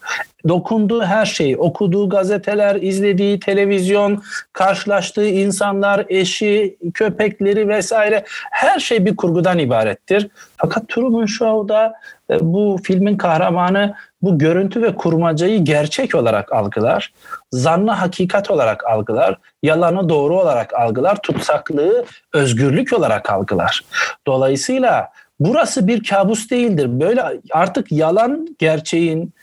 [0.47, 4.23] Dokunduğu her şey, okuduğu gazeteler, izlediği televizyon,
[4.53, 10.27] karşılaştığı insanlar, eşi, köpekleri vesaire her şey bir kurgudan ibarettir.
[10.57, 11.93] Fakat Truman Show'da
[12.29, 17.13] e, bu filmin kahramanı bu görüntü ve kurmacayı gerçek olarak algılar,
[17.51, 23.81] zannı hakikat olarak algılar, yalanı doğru olarak algılar, tutsaklığı özgürlük olarak algılar.
[24.27, 25.09] Dolayısıyla
[25.41, 26.99] burası bir kabus değildir.
[26.99, 29.33] Böyle artık yalan gerçeğin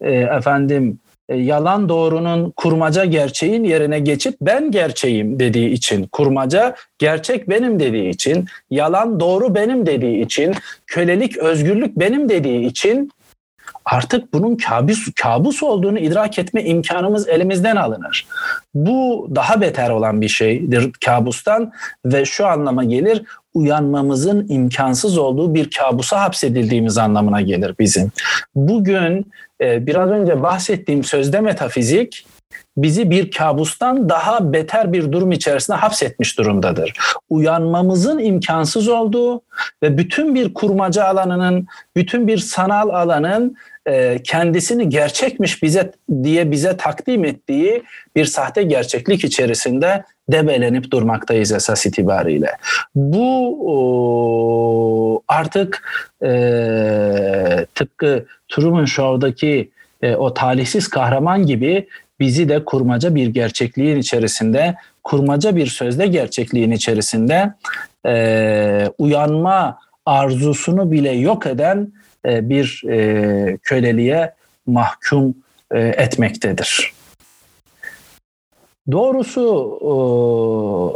[0.00, 0.98] e, efendim
[1.28, 8.08] e, yalan doğrunun kurmaca gerçeğin yerine geçip ben gerçeğim dediği için kurmaca gerçek benim dediği
[8.08, 10.54] için yalan doğru benim dediği için
[10.86, 13.10] kölelik özgürlük benim dediği için
[13.84, 18.26] artık bunun kabus, kabus olduğunu idrak etme imkanımız elimizden alınır.
[18.74, 21.72] Bu daha beter olan bir şeydir kabustan
[22.04, 23.22] ve şu anlama gelir
[23.58, 28.12] uyanmamızın imkansız olduğu bir kabusa hapsedildiğimiz anlamına gelir bizim.
[28.54, 29.26] Bugün
[29.60, 32.26] e, biraz önce bahsettiğim sözde metafizik
[32.82, 36.92] bizi bir kabustan daha beter bir durum içerisinde hapsetmiş durumdadır.
[37.30, 39.42] Uyanmamızın imkansız olduğu
[39.82, 41.66] ve bütün bir kurmaca alanının,
[41.96, 43.56] bütün bir sanal alanın
[43.86, 47.82] e, kendisini gerçekmiş bize diye bize takdim ettiği
[48.16, 52.50] bir sahte gerçeklik içerisinde debelenip durmaktayız esas itibariyle.
[52.94, 53.48] Bu
[55.28, 55.82] artık
[56.24, 59.70] e, tıpkı Truman Show'daki
[60.02, 61.86] e, o talihsiz kahraman gibi
[62.20, 67.52] bizi de kurmaca bir gerçekliğin içerisinde, kurmaca bir sözde gerçekliğin içerisinde
[68.06, 71.92] e, uyanma arzusunu bile yok eden
[72.24, 74.34] e, bir e, köleliğe
[74.66, 75.34] mahkum
[75.70, 76.92] e, etmektedir.
[78.90, 79.92] Doğrusu e,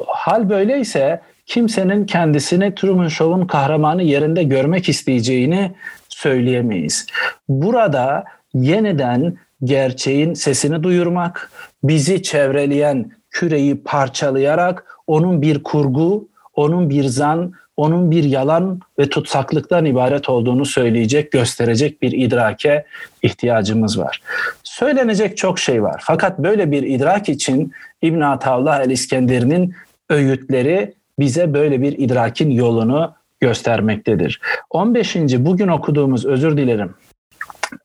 [0.08, 5.72] hal böyleyse kimsenin kendisini Truman Show'un kahramanı yerinde görmek isteyeceğini
[6.08, 7.06] söyleyemeyiz.
[7.48, 11.50] Burada yeniden gerçeğin sesini duyurmak,
[11.84, 19.84] bizi çevreleyen küreyi parçalayarak onun bir kurgu, onun bir zan, onun bir yalan ve tutsaklıktan
[19.84, 22.84] ibaret olduğunu söyleyecek, gösterecek bir idrake
[23.22, 24.22] ihtiyacımız var.
[24.62, 26.02] Söylenecek çok şey var.
[26.04, 29.74] Fakat böyle bir idrak için İbn Atavlah el-İskenderi'nin
[30.10, 34.40] öğütleri bize böyle bir idrakin yolunu göstermektedir.
[34.70, 35.16] 15.
[35.16, 36.94] bugün okuduğumuz özür dilerim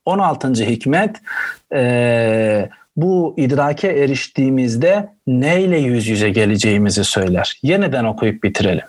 [0.05, 0.53] 16.
[0.53, 1.15] hikmet
[1.73, 7.59] e, bu idrake eriştiğimizde neyle yüz yüze geleceğimizi söyler.
[7.63, 8.85] Yeniden okuyup bitirelim.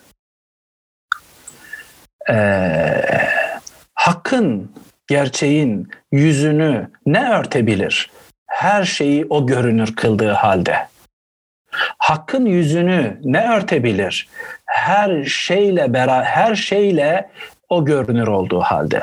[2.31, 3.05] Ee,
[3.95, 4.73] hakkın,
[5.07, 8.11] gerçeğin yüzünü ne örtebilir?
[8.47, 10.77] Her şeyi o görünür kıldığı halde.
[11.99, 14.29] Hakkın yüzünü ne örtebilir?
[14.67, 17.31] Her şeyle beraber her şeyle
[17.69, 19.03] o görünür olduğu halde.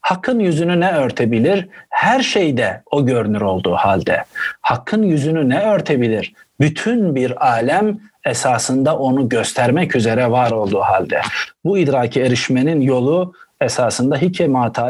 [0.00, 1.68] Hakkın yüzünü ne örtebilir?
[1.88, 4.24] Her şeyde o görünür olduğu halde.
[4.60, 6.32] Hakkın yüzünü ne örtebilir?
[6.60, 11.20] Bütün bir alem esasında onu göstermek üzere var olduğu halde.
[11.64, 14.16] Bu idraki erişmenin yolu esasında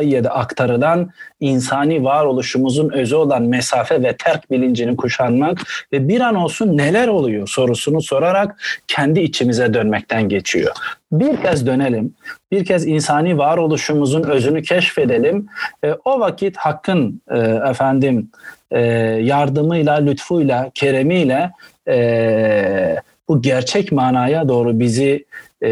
[0.02, 1.10] ya da aktarılan
[1.40, 5.62] insani varoluşumuzun özü olan mesafe ve terk bilincini kuşanmak
[5.92, 10.72] ve bir an olsun neler oluyor sorusunu sorarak kendi içimize dönmekten geçiyor.
[11.12, 12.14] Bir kez dönelim,
[12.52, 15.46] bir kez insani varoluşumuzun özünü keşfedelim.
[15.84, 17.38] E, o vakit Hakk'ın e,
[17.70, 18.30] efendim
[18.70, 18.80] e,
[19.22, 21.50] yardımıyla, lütfuyla, keremiyle
[21.88, 22.96] e,
[23.28, 25.24] bu gerçek manaya doğru bizi
[25.62, 25.70] e,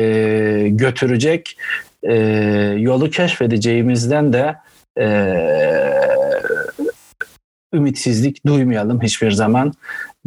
[0.69, 1.57] götürecek
[2.09, 2.15] e,
[2.79, 4.57] yolu keşfedeceğimizden de
[4.99, 5.07] e,
[7.75, 9.73] ümitsizlik duymayalım hiçbir zaman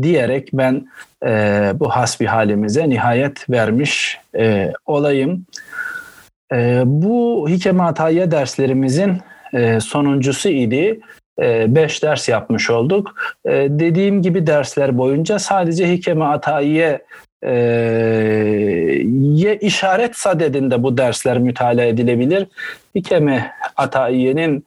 [0.01, 0.87] diyerek ben
[1.25, 5.45] e, bu hasbi halimize nihayet vermiş e, olayım.
[6.53, 9.17] E, bu Hikeme Hataya derslerimizin
[9.53, 10.99] e, sonuncusu idi.
[11.41, 13.15] E, beş ders yapmış olduk.
[13.45, 17.01] E, dediğim gibi dersler boyunca sadece Hikeme Atayi'ye
[17.43, 17.51] e,
[19.13, 22.47] ye işaret sadedinde bu dersler mütalaa edilebilir.
[22.95, 24.65] Hikeme Atayiye'nin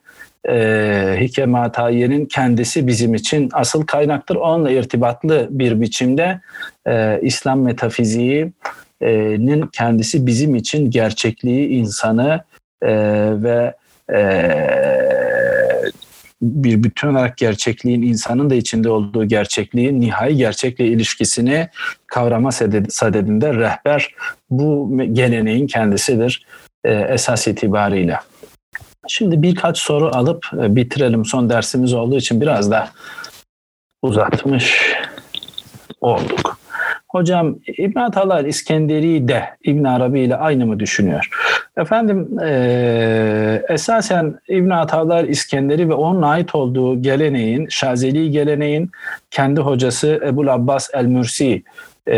[0.48, 4.36] e, Hikeme Atayiye'nin kendisi bizim için asıl kaynaktır.
[4.36, 6.40] Onunla irtibatlı bir biçimde
[6.86, 12.40] e, İslam metafiziğinin kendisi bizim için gerçekliği, insanı
[12.82, 12.92] e,
[13.42, 13.74] ve
[14.12, 14.20] e,
[16.42, 21.68] bir bütün olarak gerçekliğin insanın da içinde olduğu gerçekliğin nihai gerçekle ilişkisini
[22.06, 22.52] kavrama
[22.88, 24.14] sadedinde rehber
[24.50, 26.46] bu geleneğin kendisidir
[26.84, 28.18] e, esas itibariyle.
[29.08, 31.24] Şimdi birkaç soru alıp e, bitirelim.
[31.24, 32.90] Son dersimiz olduğu için biraz da
[34.02, 34.94] uzatmış
[36.00, 36.59] olduk.
[37.10, 41.28] Hocam İbn Atalar İskenderi de İbn Arabi ile aynı mı düşünüyor?
[41.76, 48.90] Efendim e, esasen İbn Atalar İskenderi ve onun ait olduğu geleneğin, Şazeli geleneğin
[49.30, 51.62] kendi hocası Ebu Abbas el-Mürsi
[52.06, 52.16] e,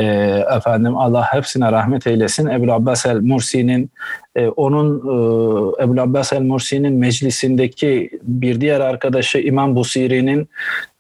[0.57, 2.47] efendim Allah hepsine rahmet eylesin.
[2.47, 3.91] Ebu Abbas el-Mursi'nin
[4.37, 10.49] e, onun e, Ebu Abbas el-Mursi'nin meclisindeki bir diğer arkadaşı İmam Busiri'nin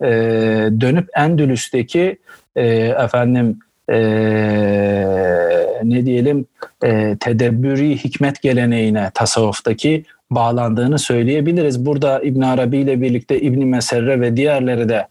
[0.03, 0.09] e,
[0.81, 2.19] dönüp Endülüs'teki
[2.57, 2.67] e,
[3.05, 3.59] efendim
[3.89, 3.97] e,
[5.83, 6.47] ne diyelim
[6.85, 11.87] e, tedebbüri hikmet geleneğine tasavvuftaki bağlandığını söyleyebiliriz.
[11.87, 15.07] Burada İbn Arabi ile birlikte İbn Meserre ve diğerleri de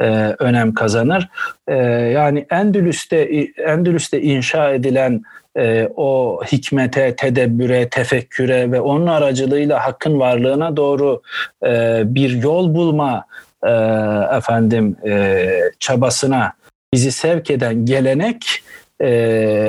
[0.00, 0.04] e,
[0.38, 1.28] önem kazanır.
[1.68, 3.16] E, yani Endülüs'te
[3.66, 5.22] Endülüs'te inşa edilen
[5.56, 11.22] e, o hikmete, tedebbüre, tefekküre ve onun aracılığıyla hakkın varlığına doğru
[11.66, 13.24] e, bir yol bulma
[13.62, 13.70] e,
[14.36, 15.48] efendim e,
[15.80, 16.52] çabasına
[16.92, 18.62] bizi sevk eden gelenek
[19.00, 19.08] e,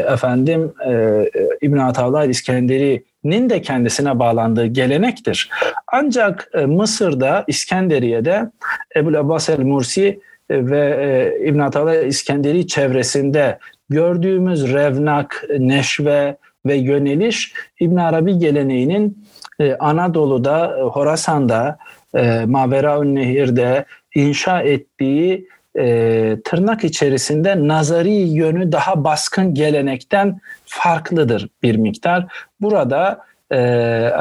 [0.07, 1.23] efendim e,
[1.61, 5.49] İbn Atavlah İskenderi'nin de kendisine bağlandığı gelenektir.
[5.91, 8.51] Ancak e, Mısır'da İskenderiye'de
[8.95, 10.19] Ebu Abbas el-Mursi
[10.51, 13.59] ve e, İbn Atavla İskenderi çevresinde
[13.89, 19.25] gördüğümüz revnak, neşve ve yöneliş İbn Arabi geleneğinin
[19.59, 21.77] e, Anadolu'da, Horasan'da,
[22.15, 25.47] e, Maveraun Nehir'de inşa ettiği
[25.77, 32.25] e, tırnak içerisinde nazari yönü daha baskın gelenekten farklıdır bir miktar.
[32.61, 33.21] Burada
[33.51, 33.57] e,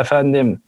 [0.01, 0.61] efendim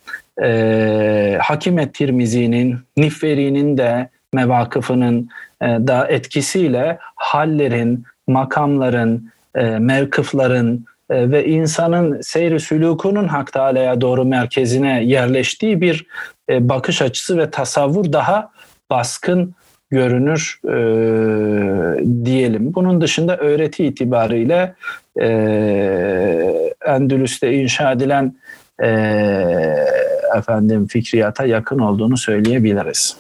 [0.43, 5.29] e, Hakim Tirmizi'nin, Nifveri'nin de mevakıfının
[5.63, 14.25] e, da etkisiyle hallerin, makamların, e, mevkıfların e, ve insanın seyri sülûkunun Hak Teala'ya doğru
[14.25, 16.07] merkezine yerleştiği bir
[16.51, 18.51] e, bakış açısı ve tasavvur daha
[18.91, 19.55] baskın
[19.91, 20.75] görünür e,
[22.25, 22.75] diyelim.
[22.75, 24.75] Bunun dışında öğreti itibariyle
[25.21, 25.29] e,
[26.87, 28.37] Endülüs'te inşa edilen
[28.83, 28.89] e,
[30.37, 33.17] efendim fikriyata yakın olduğunu söyleyebiliriz.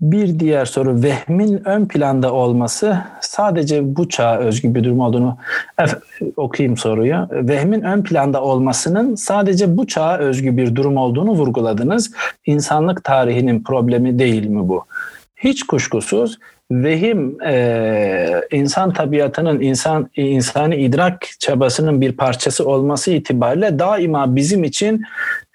[0.00, 2.98] Bir diğer soru vehmin ön planda olması
[3.30, 5.36] sadece bu çağa özgü bir durum olduğunu
[6.36, 7.28] okuyayım soruyu.
[7.30, 12.10] Vehmin ön planda olmasının sadece bu çağa özgü bir durum olduğunu vurguladınız.
[12.46, 14.84] İnsanlık tarihinin problemi değil mi bu?
[15.44, 16.38] Hiç kuşkusuz
[16.70, 25.02] vehim e, insan tabiatının insan insani idrak çabasının bir parçası olması itibariyle daima bizim için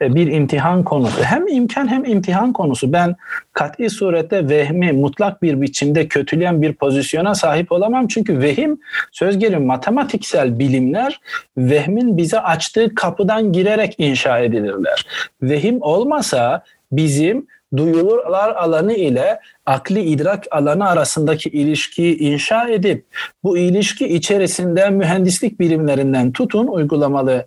[0.02, 1.24] e, bir imtihan konusu.
[1.24, 2.94] Hem imkan hem imtihan konusu.
[2.94, 3.16] Ben
[3.54, 8.08] kat'i surette vehmi mutlak bir biçimde kötüleyen bir pozisyona sahip olamam.
[8.08, 8.80] Çünkü vehim
[9.12, 11.20] söz gelimi matematiksel bilimler
[11.58, 15.06] vehmin bize açtığı kapıdan girerek inşa edilirler.
[15.42, 17.48] Vehim olmasa bizim
[17.78, 23.06] duyular alanı ile akli idrak alanı arasındaki ilişkiyi inşa edip
[23.44, 27.46] bu ilişki içerisinde mühendislik bilimlerinden tutun uygulamalı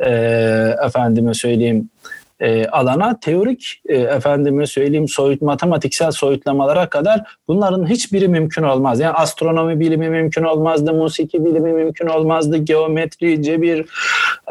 [0.00, 0.10] e,
[0.86, 1.90] efendime söyleyeyim
[2.40, 9.00] e, alana teorik e, efendime söyleyeyim soyut matematiksel soyutlamalara kadar bunların hiçbiri mümkün olmaz.
[9.00, 13.86] Yani astronomi bilimi mümkün olmazdı, musiki bilimi mümkün olmazdı, geometri, cebir,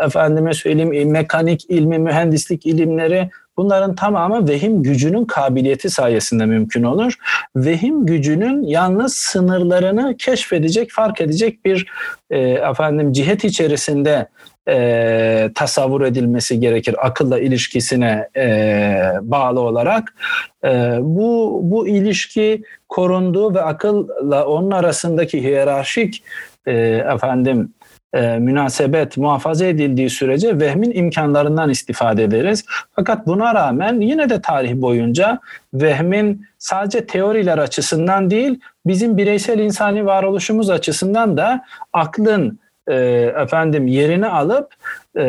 [0.06, 7.14] efendime söyleyeyim mekanik ilmi, mühendislik ilimleri Bunların tamamı vehim gücünün kabiliyeti sayesinde mümkün olur.
[7.55, 11.88] Vehim gücünün yalnız sınırlarını keşfedecek, fark edecek bir
[12.30, 14.28] e, efendim cihet içerisinde
[14.70, 20.16] e, tasavvur edilmesi gerekir akılla ilişkisine e, bağlı olarak.
[20.66, 20.70] E,
[21.01, 26.24] bu bu ilişki korundu ve akılla onun arasındaki hiyerarşik
[26.66, 26.74] e,
[27.14, 27.74] efendim
[28.14, 32.66] e, münasebet muhafaza edildiği sürece vehmin imkanlarından istifade ederiz.
[32.95, 35.39] Fakat buna rağmen yine de tarih boyunca
[35.74, 42.60] vehmin sadece teoriler açısından değil bizim bireysel insani varoluşumuz açısından da aklın
[42.90, 42.96] e,
[43.44, 44.74] efendim yerini alıp
[45.18, 45.26] e,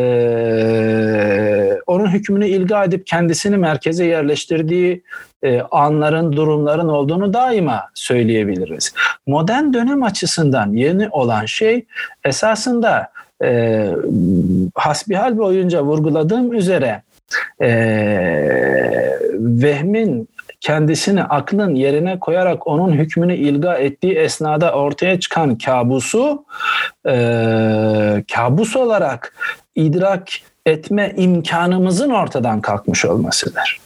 [1.86, 5.02] onun hükmünü ilga edip kendisini merkeze yerleştirdiği
[5.42, 8.94] e, anların, durumların olduğunu daima söyleyebiliriz.
[9.26, 11.86] Modern dönem açısından yeni olan şey
[12.24, 13.10] esasında
[13.42, 13.86] e,
[14.74, 17.02] hasbihal boyunca vurguladığım üzere
[17.62, 17.70] e,
[19.38, 20.28] vehmin
[20.60, 26.44] kendisini aklın yerine koyarak onun hükmünü ilga ettiği esnada ortaya çıkan kabusu
[27.08, 27.14] e,
[28.34, 29.34] kabus olarak
[29.74, 30.28] idrak
[30.66, 33.80] etme imkanımızın ortadan kalkmış olmasıdır.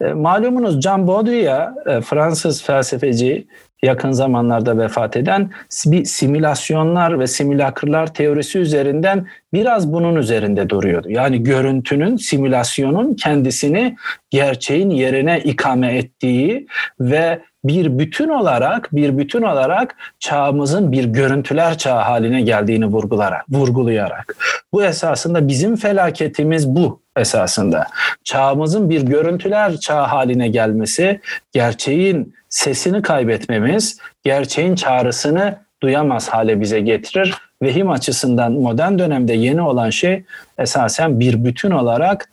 [0.00, 3.46] E, malumunuz Jean Baudrillard, e, Fransız felsefeci,
[3.82, 5.50] yakın zamanlarda vefat eden
[5.86, 11.10] bir simülasyonlar ve simülakırlar teorisi üzerinden biraz bunun üzerinde duruyordu.
[11.10, 13.96] Yani görüntünün, simülasyonun kendisini
[14.30, 16.66] gerçeğin yerine ikame ettiği
[17.00, 24.36] ve bir bütün olarak bir bütün olarak çağımızın bir görüntüler çağı haline geldiğini vurgularak vurgulayarak
[24.72, 27.86] bu esasında bizim felaketimiz bu esasında
[28.24, 31.20] çağımızın bir görüntüler çağı haline gelmesi
[31.52, 37.34] gerçeğin sesini kaybetmemiz gerçeğin çağrısını duyamaz hale bize getirir.
[37.62, 40.24] Vehim açısından modern dönemde yeni olan şey
[40.58, 42.30] esasen bir bütün olarak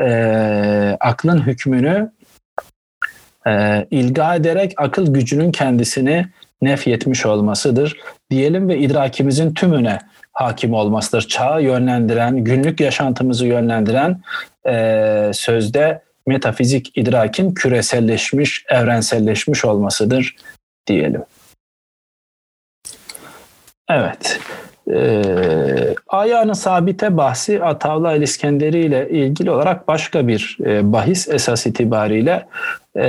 [0.00, 2.12] e, aklın hükmünü
[3.46, 6.26] e, ilga ederek akıl gücünün kendisini
[6.62, 7.96] nefyetmiş olmasıdır.
[8.30, 9.98] Diyelim ve idrakimizin tümüne
[10.32, 11.22] hakim olmasıdır.
[11.28, 14.20] Çağı yönlendiren, günlük yaşantımızı yönlendiren
[14.68, 20.36] e, sözde metafizik idrakin küreselleşmiş, evrenselleşmiş olmasıdır
[20.86, 21.22] diyelim.
[23.90, 24.40] Evet.
[24.92, 32.46] Ee, ayağını sabite bahsi Atavla İskenderi ile ilgili olarak başka bir e, bahis esas itibariyle
[32.98, 33.06] e,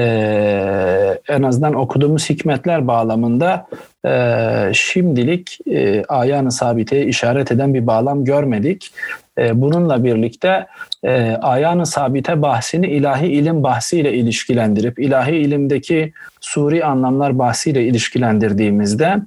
[1.28, 3.68] en azından okuduğumuz hikmetler bağlamında
[4.06, 8.92] e, şimdilik e, ayağını sabiteye işaret eden bir bağlam görmedik.
[9.38, 10.66] E, bununla birlikte
[11.04, 19.18] e, ayağını sabite bahsini ilahi ilim bahsiyle ilişkilendirip ilahi ilimdeki suri anlamlar bahsiyle ilişkilendirdiğimizde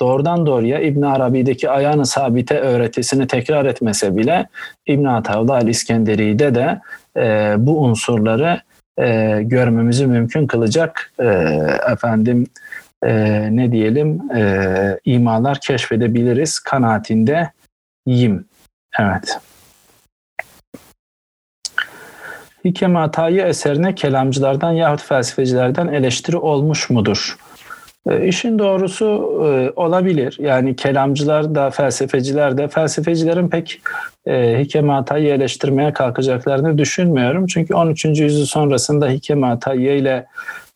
[0.00, 4.46] doğrudan doğruya İbn Arabi'deki ayağını sabite öğretisini tekrar etmese bile
[4.86, 6.80] İbn Ataullah el-İskenderi'de de
[7.16, 8.60] e, bu unsurları
[8.98, 11.24] e, görmemizi mümkün kılacak e,
[11.92, 12.46] efendim
[13.02, 13.12] e,
[13.56, 17.50] ne diyelim e, imalar keşfedebiliriz kanaatinde
[18.06, 18.44] yim.
[18.98, 19.38] Evet.
[22.64, 27.38] Hikem Hatayı eserine kelamcılardan yahut felsefecilerden eleştiri olmuş mudur?
[28.08, 29.04] E, işin doğrusu
[29.44, 30.36] e, olabilir.
[30.40, 33.80] Yani kelamcılar da felsefeciler de felsefecilerin pek
[34.26, 37.46] e, Hikem Hatay'ı eleştirmeye kalkacaklarını düşünmüyorum.
[37.46, 38.04] Çünkü 13.
[38.04, 40.26] yüzyıl sonrasında Hikem Hatay'ı ile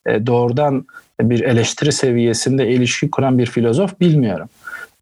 [0.07, 0.87] doğrudan
[1.21, 4.49] bir eleştiri seviyesinde ilişki kuran bir filozof bilmiyorum.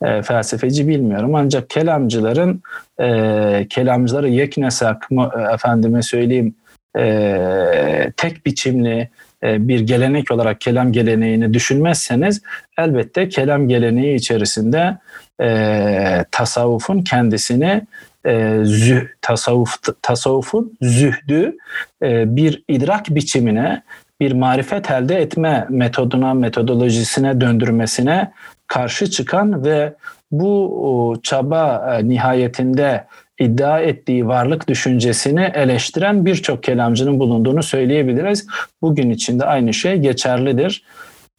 [0.03, 1.35] E, felsefeci bilmiyorum.
[1.35, 2.63] Ancak kelamcıların
[3.01, 6.55] e, kelamcıları yeknesak e, efendime söyleyeyim
[6.99, 9.09] e, tek biçimli
[9.43, 12.43] bir gelenek olarak kelam geleneğini düşünmezseniz
[12.79, 14.99] elbette kelam geleneği içerisinde
[15.41, 17.83] e, tasavvufun kendisini
[18.27, 21.57] e, züh, tasavvuf, tasavvufun zühdü
[22.03, 23.83] e, bir idrak biçimine
[24.21, 28.33] bir marifet elde etme metoduna, metodolojisine döndürmesine
[28.67, 29.95] karşı çıkan ve
[30.33, 33.07] bu çaba e, nihayetinde
[33.41, 38.47] iddia ettiği varlık düşüncesini eleştiren birçok kelamcının bulunduğunu söyleyebiliriz.
[38.83, 40.85] Bugün içinde aynı şey geçerlidir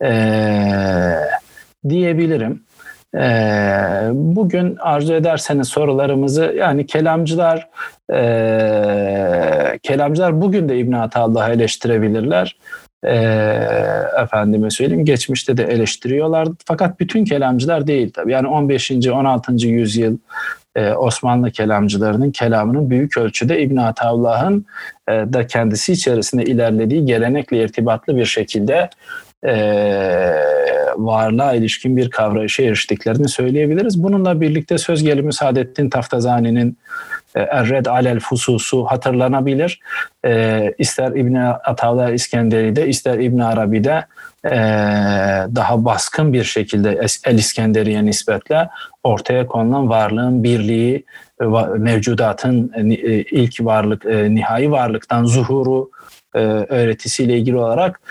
[0.04, 1.16] ee,
[1.89, 2.64] diyebilirim.
[3.16, 7.70] Ee, bugün arzu ederseniz sorularımızı yani kelamcılar
[8.14, 12.58] e, kelamcılar bugün de İbn Atallah'ı eleştirebilirler.
[13.04, 13.16] E,
[14.24, 18.91] efendime söyleyeyim geçmişte de eleştiriyorlar fakat bütün kelamcılar değil tabii yani 15.
[18.91, 19.68] 16.
[19.68, 20.18] yüzyıl
[20.76, 24.65] e, Osmanlı kelamcılarının kelamının büyük ölçüde İbn Atavlah'ın
[25.07, 28.89] e, da kendisi içerisinde ilerlediği gelenekle irtibatlı bir şekilde
[29.45, 29.53] e,
[30.98, 34.04] varlığa ilişkin bir kavrayışa eriştiklerini söyleyebiliriz.
[34.04, 36.78] Bununla birlikte söz gelimi Saadettin Taftazani'nin
[37.36, 39.80] e, Erred Alel Fususu hatırlanabilir.
[40.26, 44.06] E, ister İbn Atavla İskenderi'de ister İbn Arabi'de
[44.46, 44.52] e,
[45.56, 48.70] daha baskın bir şekilde El İskenderi'ye nispetle
[49.04, 51.06] ortaya konulan varlığın birliği,
[51.42, 51.46] e,
[51.78, 52.84] mevcudatın e,
[53.22, 55.89] ilk varlık, nihai varlıktan zuhuru
[56.34, 58.02] öğretisiyle ilgili olarak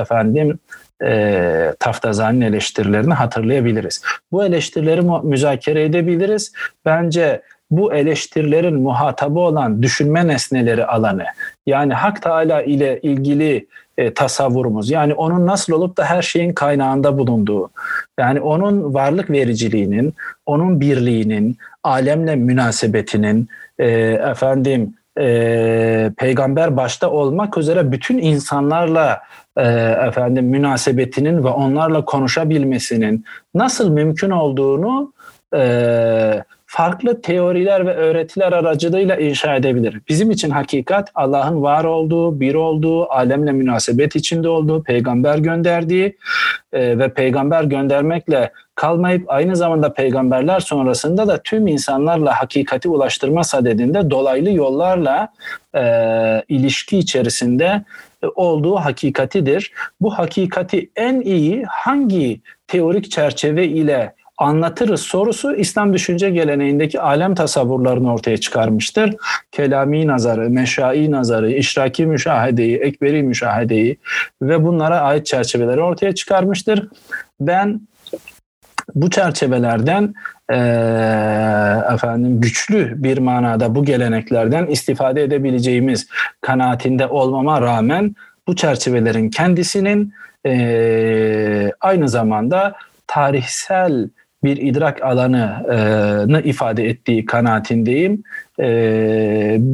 [0.00, 0.58] efendim
[1.04, 4.02] e, Taftazani'nin eleştirilerini hatırlayabiliriz.
[4.32, 6.52] Bu eleştirileri müzakere edebiliriz.
[6.84, 11.24] Bence bu eleştirilerin muhatabı olan düşünme nesneleri alanı
[11.66, 13.66] yani Hak Teala ile ilgili
[13.98, 17.70] e, tasavvurumuz yani onun nasıl olup da her şeyin kaynağında bulunduğu
[18.20, 20.14] yani onun varlık vericiliğinin
[20.46, 23.86] onun birliğinin alemle münasebetinin e,
[24.30, 29.22] efendim e, peygamber başta olmak üzere bütün insanlarla
[29.56, 29.62] e,
[30.08, 35.12] efendim münasebetinin ve onlarla konuşabilmesinin nasıl mümkün olduğunu
[35.56, 36.44] e,
[36.74, 40.00] farklı teoriler ve öğretiler aracılığıyla inşa edebilir.
[40.08, 46.16] Bizim için hakikat Allah'ın var olduğu, bir olduğu, alemle münasebet içinde olduğu, peygamber gönderdiği
[46.72, 54.10] e, ve peygamber göndermekle kalmayıp aynı zamanda peygamberler sonrasında da tüm insanlarla hakikati ulaştırma sadedinde
[54.10, 55.28] dolaylı yollarla
[55.74, 55.82] e,
[56.48, 57.84] ilişki içerisinde
[58.34, 59.72] olduğu hakikatidir.
[60.00, 68.12] Bu hakikati en iyi hangi teorik çerçeve ile anlatırız sorusu İslam düşünce geleneğindeki alem tasavvurlarını
[68.12, 69.14] ortaya çıkarmıştır.
[69.52, 73.96] Kelami nazarı, meşai nazarı, işraki müşahedeyi, ekberi müşahedeyi
[74.42, 76.88] ve bunlara ait çerçeveleri ortaya çıkarmıştır.
[77.40, 77.80] Ben
[78.94, 80.14] bu çerçevelerden
[80.50, 80.56] e,
[81.94, 86.06] efendim güçlü bir manada bu geleneklerden istifade edebileceğimiz
[86.40, 88.14] kanaatinde olmama rağmen
[88.46, 90.14] bu çerçevelerin kendisinin
[90.46, 92.74] e, aynı zamanda
[93.06, 94.08] tarihsel
[94.44, 98.22] bir idrak alanını ifade ettiği kanaatindeyim.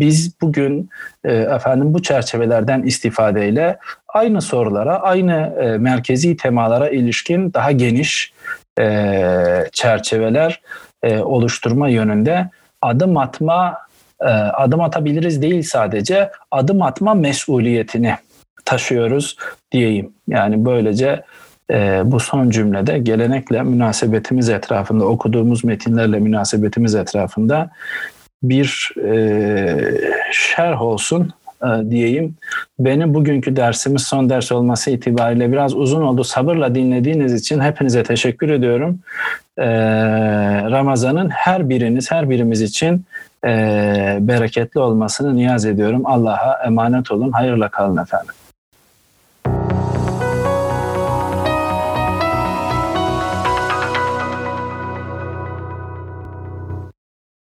[0.00, 0.90] Biz bugün
[1.24, 8.32] efendim bu çerçevelerden istifadeyle aynı sorulara, aynı merkezi temalara ilişkin daha geniş
[9.72, 10.62] çerçeveler
[11.06, 12.50] oluşturma yönünde
[12.82, 13.78] adım atma
[14.52, 18.14] adım atabiliriz değil sadece adım atma mesuliyetini
[18.64, 19.36] taşıyoruz
[19.72, 20.12] diyeyim.
[20.28, 21.22] Yani böylece
[21.70, 27.70] e, bu son cümlede gelenekle münasebetimiz etrafında okuduğumuz metinlerle münasebetimiz etrafında
[28.42, 29.76] bir e,
[30.32, 31.32] şerh olsun
[31.64, 32.34] e, diyeyim.
[32.78, 36.24] Benim bugünkü dersimiz son ders olması itibariyle biraz uzun oldu.
[36.24, 38.98] Sabırla dinlediğiniz için hepinize teşekkür ediyorum.
[39.58, 39.66] E,
[40.70, 43.04] Ramazan'ın her biriniz, her birimiz için
[43.44, 43.48] e,
[44.20, 46.02] bereketli olmasını niyaz ediyorum.
[46.04, 47.32] Allah'a emanet olun.
[47.32, 48.34] Hayırla kalın efendim.